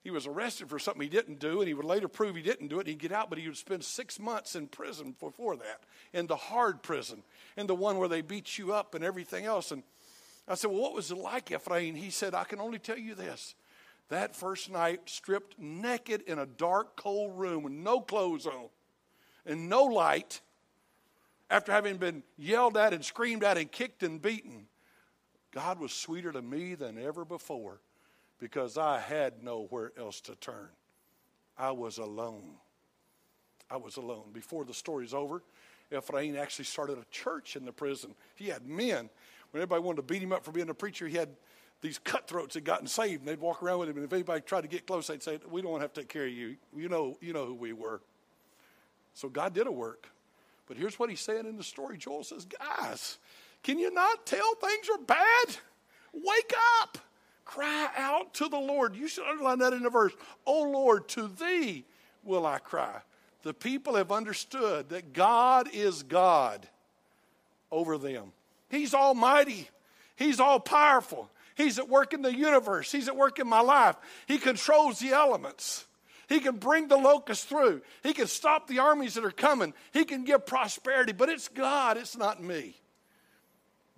he 0.03 0.11
was 0.11 0.27
arrested 0.27 0.69
for 0.69 0.81
something 0.81 1.03
he 1.03 1.09
didn't 1.09 1.39
do, 1.39 1.61
and 1.61 1.69
he 1.69 1.75
would 1.75 1.87
later 1.87 2.09
prove 2.09 2.35
he 2.35 2.43
didn't 2.43 2.69
do 2.69 2.81
it. 2.81 2.89
He'd 2.89 2.99
get 2.99 3.13
out, 3.13 3.31
but 3.31 3.39
he 3.39 3.47
would 3.47 3.57
spend 3.57 3.85
six 3.85 4.19
months 4.19 4.57
in 4.57 4.67
prison 4.67 5.15
before 5.21 5.57
that, 5.57 5.83
in 6.13 6.27
the 6.27 6.37
hard 6.37 6.83
prison, 6.83 7.23
in 7.57 7.69
the 7.69 7.75
one 7.75 7.99
where 7.99 8.09
they 8.09 8.21
beat 8.21 8.59
you 8.59 8.73
up 8.73 8.97
and 8.97 9.05
everything 9.05 9.45
else. 9.45 9.71
And 9.71 9.85
I 10.49 10.57
said, 10.57 10.73
Well, 10.73 10.81
what 10.81 10.95
was 10.95 11.13
it 11.13 11.19
like, 11.19 11.53
Ephraim? 11.53 11.95
He 11.95 12.11
said, 12.11 12.35
I 12.35 12.43
can 12.45 12.61
only 12.61 12.81
tell 12.81 12.99
you 12.99 13.15
this. 13.15 13.55
That 14.09 14.35
first 14.35 14.71
night, 14.71 15.03
stripped 15.09 15.59
naked 15.59 16.23
in 16.23 16.41
a 16.41 16.47
dark, 16.47 16.97
cold 16.97 17.39
room 17.39 17.63
with 17.63 17.73
no 17.73 18.01
clothes 18.01 18.47
on 18.47 18.69
and 19.47 19.69
no 19.69 19.85
light, 19.85 20.41
after 21.49 21.71
having 21.71 21.97
been 21.97 22.23
yelled 22.37 22.77
at 22.77 22.93
and 22.93 23.05
screamed 23.05 23.45
at 23.45 23.59
and 23.59 23.71
kicked 23.71 24.03
and 24.03 24.21
beaten, 24.21 24.67
God 25.53 25.79
was 25.79 25.93
sweeter 25.93 26.33
to 26.33 26.43
me 26.43 26.75
than 26.75 26.99
ever 26.99 27.25
before 27.25 27.81
because 28.43 28.77
I 28.77 28.99
had 28.99 29.45
nowhere 29.45 29.93
else 29.97 30.21
to 30.23 30.35
turn. 30.35 30.69
I 31.57 31.71
was 31.71 31.99
alone. 31.99 32.57
I 33.71 33.77
was 33.77 33.99
alone. 33.99 34.33
Before 34.33 34.65
the 34.65 34.75
story's 34.75 35.15
over, 35.15 35.45
Ephraim 35.97 36.37
actually 36.37 36.65
started 36.65 36.99
a 36.99 37.05
church 37.13 37.55
in 37.55 37.65
the 37.65 37.71
prison. 37.71 38.17
He 38.35 38.49
had 38.49 38.67
men. 38.67 39.09
When 39.53 39.63
everybody 39.63 39.81
wanted 39.81 39.99
to 39.99 40.13
beat 40.13 40.25
him 40.25 40.33
up 40.33 40.45
for 40.45 40.51
being 40.51 40.69
a 40.71 40.75
preacher, 40.75 41.07
he 41.07 41.17
had 41.17 41.29
these 41.83 42.01
cutthroats 42.01 42.55
that 42.55 42.65
gotten 42.65 42.89
saved, 42.89 43.21
and 43.21 43.29
they'd 43.29 43.39
walk 43.39 43.63
around 43.63 43.79
with 43.79 43.91
him. 43.91 43.97
And 43.97 44.05
if 44.05 44.13
anybody 44.13 44.41
tried 44.41 44.63
to 44.63 44.69
get 44.69 44.89
close, 44.89 45.07
they'd 45.07 45.23
say, 45.23 45.39
"We 45.49 45.63
don't 45.63 45.71
want 45.71 45.83
to 45.83 45.85
have 45.85 45.93
to 45.93 46.01
take 46.01 46.09
care 46.09 46.27
of 46.27 46.33
you. 46.33 46.57
You 46.75 46.89
know, 46.89 47.17
you 47.21 47.33
know 47.33 47.47
who 47.47 47.55
we 47.55 47.73
were." 47.73 48.01
So 49.15 49.29
God 49.29 49.55
did 49.55 49.69
a 49.69 49.73
work. 49.73 50.09
But 50.67 50.77
here's 50.77 50.99
what 50.99 51.11
he's 51.11 51.21
saying 51.21 51.47
in 51.47 51.57
the 51.57 51.63
story. 51.63 51.97
Joel 51.97 52.25
says, 52.25 52.45
"Guys, 52.45 53.19
can 53.63 53.79
you 53.79 53.93
not 53.93 54.27
tell 54.27 54.57
things 54.57 54.89
are 54.89 54.99
bad? 54.99 55.59
Wake 56.13 56.53
up." 56.81 56.99
Cry 57.45 57.89
out 57.97 58.35
to 58.35 58.49
the 58.49 58.59
Lord. 58.59 58.97
You 58.97 59.09
should 59.09 59.27
underline 59.27 59.59
that 59.59 59.73
in 59.73 59.83
the 59.83 59.91
verse. 59.91 60.13
Oh 60.47 60.63
Lord, 60.63 61.09
to 61.11 61.29
thee 61.29 61.85
will 62.23 62.47
I 62.47 62.59
cry. 62.59 63.01
The 63.43 63.55
people 63.55 63.97
have 63.97 64.13
understood 64.13 64.91
that 64.91 65.13
God 65.13 65.69
is 65.73 66.03
God 66.05 66.67
over 67.71 67.99
them. 67.99 68.33
He's 68.69 68.95
almighty, 68.95 69.69
He's 70.17 70.41
all 70.41 70.61
powerful. 70.61 71.31
He's 71.55 71.79
at 71.79 71.89
work 71.89 72.15
in 72.15 72.23
the 72.23 72.35
universe, 72.35 72.93
He's 72.93 73.09
at 73.09 73.17
work 73.17 73.39
in 73.39 73.49
my 73.49 73.61
life. 73.61 73.97
He 74.27 74.39
controls 74.39 75.01
the 75.01 75.11
elements. 75.11 75.87
He 76.29 76.41
can 76.41 76.57
bring 76.57 76.89
the 76.89 76.97
locusts 76.97 77.45
through. 77.45 77.83
He 78.03 78.15
can 78.15 78.27
stop 78.27 78.67
the 78.67 78.79
armies 78.79 79.15
that 79.15 79.25
are 79.25 79.31
coming. 79.31 79.75
He 79.93 80.05
can 80.05 80.25
give 80.25 80.47
prosperity, 80.47 81.13
but 81.13 81.29
it's 81.29 81.49
God, 81.49 81.99
it's 81.99 82.17
not 82.17 82.43
me. 82.43 82.81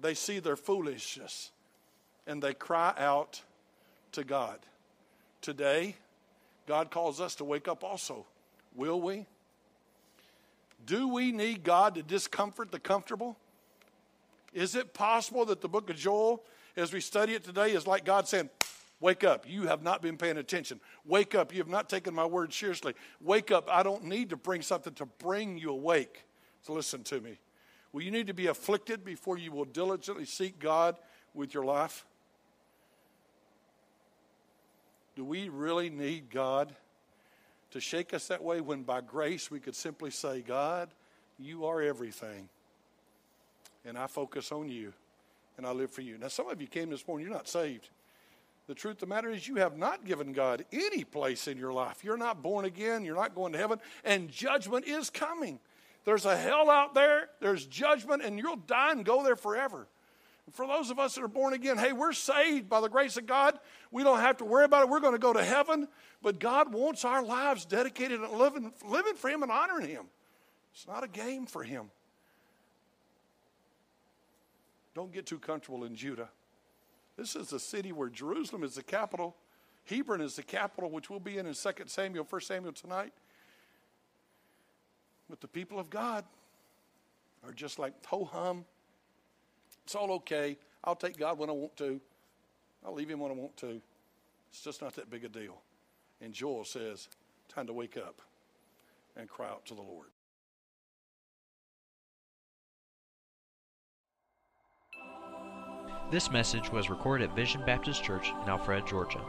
They 0.00 0.14
see 0.14 0.40
their 0.40 0.56
foolishness 0.56 1.52
and 2.26 2.42
they 2.42 2.54
cry 2.54 2.94
out 2.96 3.42
to 4.12 4.24
God. 4.24 4.58
Today, 5.40 5.96
God 6.66 6.90
calls 6.90 7.20
us 7.20 7.34
to 7.36 7.44
wake 7.44 7.68
up 7.68 7.84
also. 7.84 8.24
Will 8.74 9.00
we? 9.00 9.26
Do 10.86 11.08
we 11.08 11.32
need 11.32 11.62
God 11.62 11.94
to 11.94 12.02
discomfort 12.02 12.70
the 12.70 12.78
comfortable? 12.78 13.36
Is 14.52 14.74
it 14.74 14.94
possible 14.94 15.44
that 15.46 15.60
the 15.60 15.68
book 15.68 15.90
of 15.90 15.96
Joel, 15.96 16.42
as 16.76 16.92
we 16.92 17.00
study 17.00 17.34
it 17.34 17.44
today, 17.44 17.72
is 17.72 17.86
like 17.86 18.04
God 18.04 18.28
saying, 18.28 18.50
Wake 19.00 19.22
up. 19.22 19.44
You 19.46 19.66
have 19.66 19.82
not 19.82 20.00
been 20.00 20.16
paying 20.16 20.38
attention. 20.38 20.80
Wake 21.04 21.34
up. 21.34 21.52
You 21.52 21.58
have 21.58 21.68
not 21.68 21.90
taken 21.90 22.14
my 22.14 22.24
word 22.24 22.54
seriously. 22.54 22.94
Wake 23.20 23.50
up. 23.50 23.68
I 23.70 23.82
don't 23.82 24.04
need 24.04 24.30
to 24.30 24.36
bring 24.38 24.62
something 24.62 24.94
to 24.94 25.04
bring 25.04 25.58
you 25.58 25.70
awake. 25.70 26.24
So 26.62 26.72
listen 26.72 27.02
to 27.04 27.20
me. 27.20 27.38
Will 27.92 28.00
you 28.02 28.10
need 28.10 28.28
to 28.28 28.32
be 28.32 28.46
afflicted 28.46 29.04
before 29.04 29.36
you 29.36 29.52
will 29.52 29.66
diligently 29.66 30.24
seek 30.24 30.58
God 30.58 30.96
with 31.34 31.52
your 31.52 31.64
life? 31.64 32.06
Do 35.16 35.24
we 35.24 35.48
really 35.48 35.90
need 35.90 36.30
God 36.30 36.74
to 37.70 37.80
shake 37.80 38.14
us 38.14 38.28
that 38.28 38.42
way 38.42 38.60
when 38.60 38.82
by 38.82 39.00
grace 39.00 39.50
we 39.50 39.60
could 39.60 39.74
simply 39.74 40.10
say, 40.10 40.40
God, 40.40 40.90
you 41.38 41.66
are 41.66 41.82
everything. 41.82 42.48
And 43.84 43.98
I 43.98 44.06
focus 44.06 44.52
on 44.52 44.68
you 44.68 44.92
and 45.56 45.66
I 45.66 45.72
live 45.72 45.90
for 45.90 46.00
you. 46.00 46.18
Now, 46.18 46.28
some 46.28 46.48
of 46.48 46.60
you 46.60 46.66
came 46.66 46.90
this 46.90 47.06
morning, 47.06 47.26
you're 47.26 47.36
not 47.36 47.48
saved. 47.48 47.88
The 48.66 48.74
truth 48.74 48.94
of 48.94 49.00
the 49.00 49.06
matter 49.06 49.28
is, 49.30 49.46
you 49.46 49.56
have 49.56 49.76
not 49.76 50.04
given 50.04 50.32
God 50.32 50.64
any 50.72 51.04
place 51.04 51.48
in 51.48 51.58
your 51.58 51.72
life. 51.72 52.02
You're 52.02 52.16
not 52.16 52.42
born 52.42 52.64
again. 52.64 53.04
You're 53.04 53.14
not 53.14 53.34
going 53.34 53.52
to 53.52 53.58
heaven. 53.58 53.78
And 54.04 54.30
judgment 54.30 54.86
is 54.86 55.10
coming. 55.10 55.58
There's 56.04 56.24
a 56.24 56.36
hell 56.36 56.70
out 56.70 56.94
there. 56.94 57.28
There's 57.40 57.66
judgment, 57.66 58.22
and 58.22 58.38
you'll 58.38 58.56
die 58.56 58.92
and 58.92 59.04
go 59.04 59.22
there 59.22 59.36
forever. 59.36 59.86
For 60.52 60.66
those 60.66 60.90
of 60.90 60.98
us 60.98 61.14
that 61.14 61.24
are 61.24 61.28
born 61.28 61.54
again, 61.54 61.78
hey, 61.78 61.92
we're 61.92 62.12
saved 62.12 62.68
by 62.68 62.80
the 62.80 62.88
grace 62.88 63.16
of 63.16 63.26
God. 63.26 63.58
We 63.90 64.02
don't 64.04 64.20
have 64.20 64.36
to 64.38 64.44
worry 64.44 64.64
about 64.64 64.82
it. 64.82 64.88
We're 64.90 65.00
going 65.00 65.14
to 65.14 65.18
go 65.18 65.32
to 65.32 65.42
heaven. 65.42 65.88
But 66.22 66.38
God 66.38 66.72
wants 66.72 67.04
our 67.04 67.22
lives 67.22 67.64
dedicated 67.64 68.20
and 68.20 68.30
living, 68.32 68.72
living 68.86 69.14
for 69.14 69.30
Him 69.30 69.42
and 69.42 69.50
honoring 69.50 69.88
Him. 69.88 70.04
It's 70.74 70.86
not 70.86 71.02
a 71.02 71.08
game 71.08 71.46
for 71.46 71.62
Him. 71.62 71.90
Don't 74.94 75.12
get 75.12 75.26
too 75.26 75.38
comfortable 75.38 75.84
in 75.84 75.96
Judah. 75.96 76.28
This 77.16 77.36
is 77.36 77.52
a 77.52 77.60
city 77.60 77.92
where 77.92 78.08
Jerusalem 78.08 78.64
is 78.64 78.74
the 78.74 78.82
capital, 78.82 79.36
Hebron 79.86 80.20
is 80.20 80.36
the 80.36 80.42
capital, 80.42 80.90
which 80.90 81.10
we'll 81.10 81.20
be 81.20 81.38
in 81.38 81.46
in 81.46 81.54
2 81.54 81.70
Samuel, 81.86 82.26
1 82.28 82.40
Samuel 82.40 82.72
tonight. 82.72 83.12
But 85.28 85.40
the 85.40 85.48
people 85.48 85.78
of 85.78 85.90
God 85.90 86.24
are 87.44 87.52
just 87.52 87.78
like 87.78 87.92
ho 88.06 88.24
hum 88.24 88.64
it's 89.84 89.94
all 89.94 90.10
okay. 90.12 90.56
I'll 90.82 90.96
take 90.96 91.18
God 91.18 91.38
when 91.38 91.48
I 91.48 91.52
want 91.52 91.76
to. 91.78 92.00
I'll 92.84 92.94
leave 92.94 93.08
him 93.08 93.20
when 93.20 93.30
I 93.30 93.34
want 93.34 93.56
to. 93.58 93.80
It's 94.50 94.62
just 94.62 94.82
not 94.82 94.94
that 94.96 95.10
big 95.10 95.24
a 95.24 95.28
deal. 95.28 95.62
And 96.20 96.32
Joel 96.32 96.64
says, 96.64 97.08
time 97.48 97.66
to 97.66 97.72
wake 97.72 97.96
up 97.96 98.20
and 99.16 99.28
cry 99.28 99.48
out 99.48 99.64
to 99.66 99.74
the 99.74 99.82
Lord. 99.82 100.08
This 106.10 106.30
message 106.30 106.70
was 106.70 106.90
recorded 106.90 107.30
at 107.30 107.36
Vision 107.36 107.62
Baptist 107.64 108.04
Church 108.04 108.28
in 108.28 108.46
Alpharetta, 108.46 108.86
Georgia. 108.86 109.22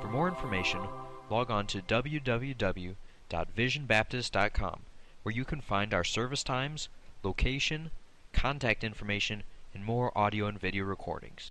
For 0.00 0.08
more 0.08 0.28
information, 0.28 0.80
log 1.30 1.50
on 1.50 1.66
to 1.68 1.82
www.visionbaptist.com 1.82 4.80
where 5.22 5.34
you 5.34 5.44
can 5.44 5.60
find 5.60 5.94
our 5.94 6.04
service 6.04 6.42
times, 6.42 6.88
location, 7.22 7.90
contact 8.32 8.82
information, 8.82 9.42
and 9.74 9.84
more 9.84 10.16
audio 10.16 10.46
and 10.46 10.60
video 10.60 10.84
recordings. 10.84 11.50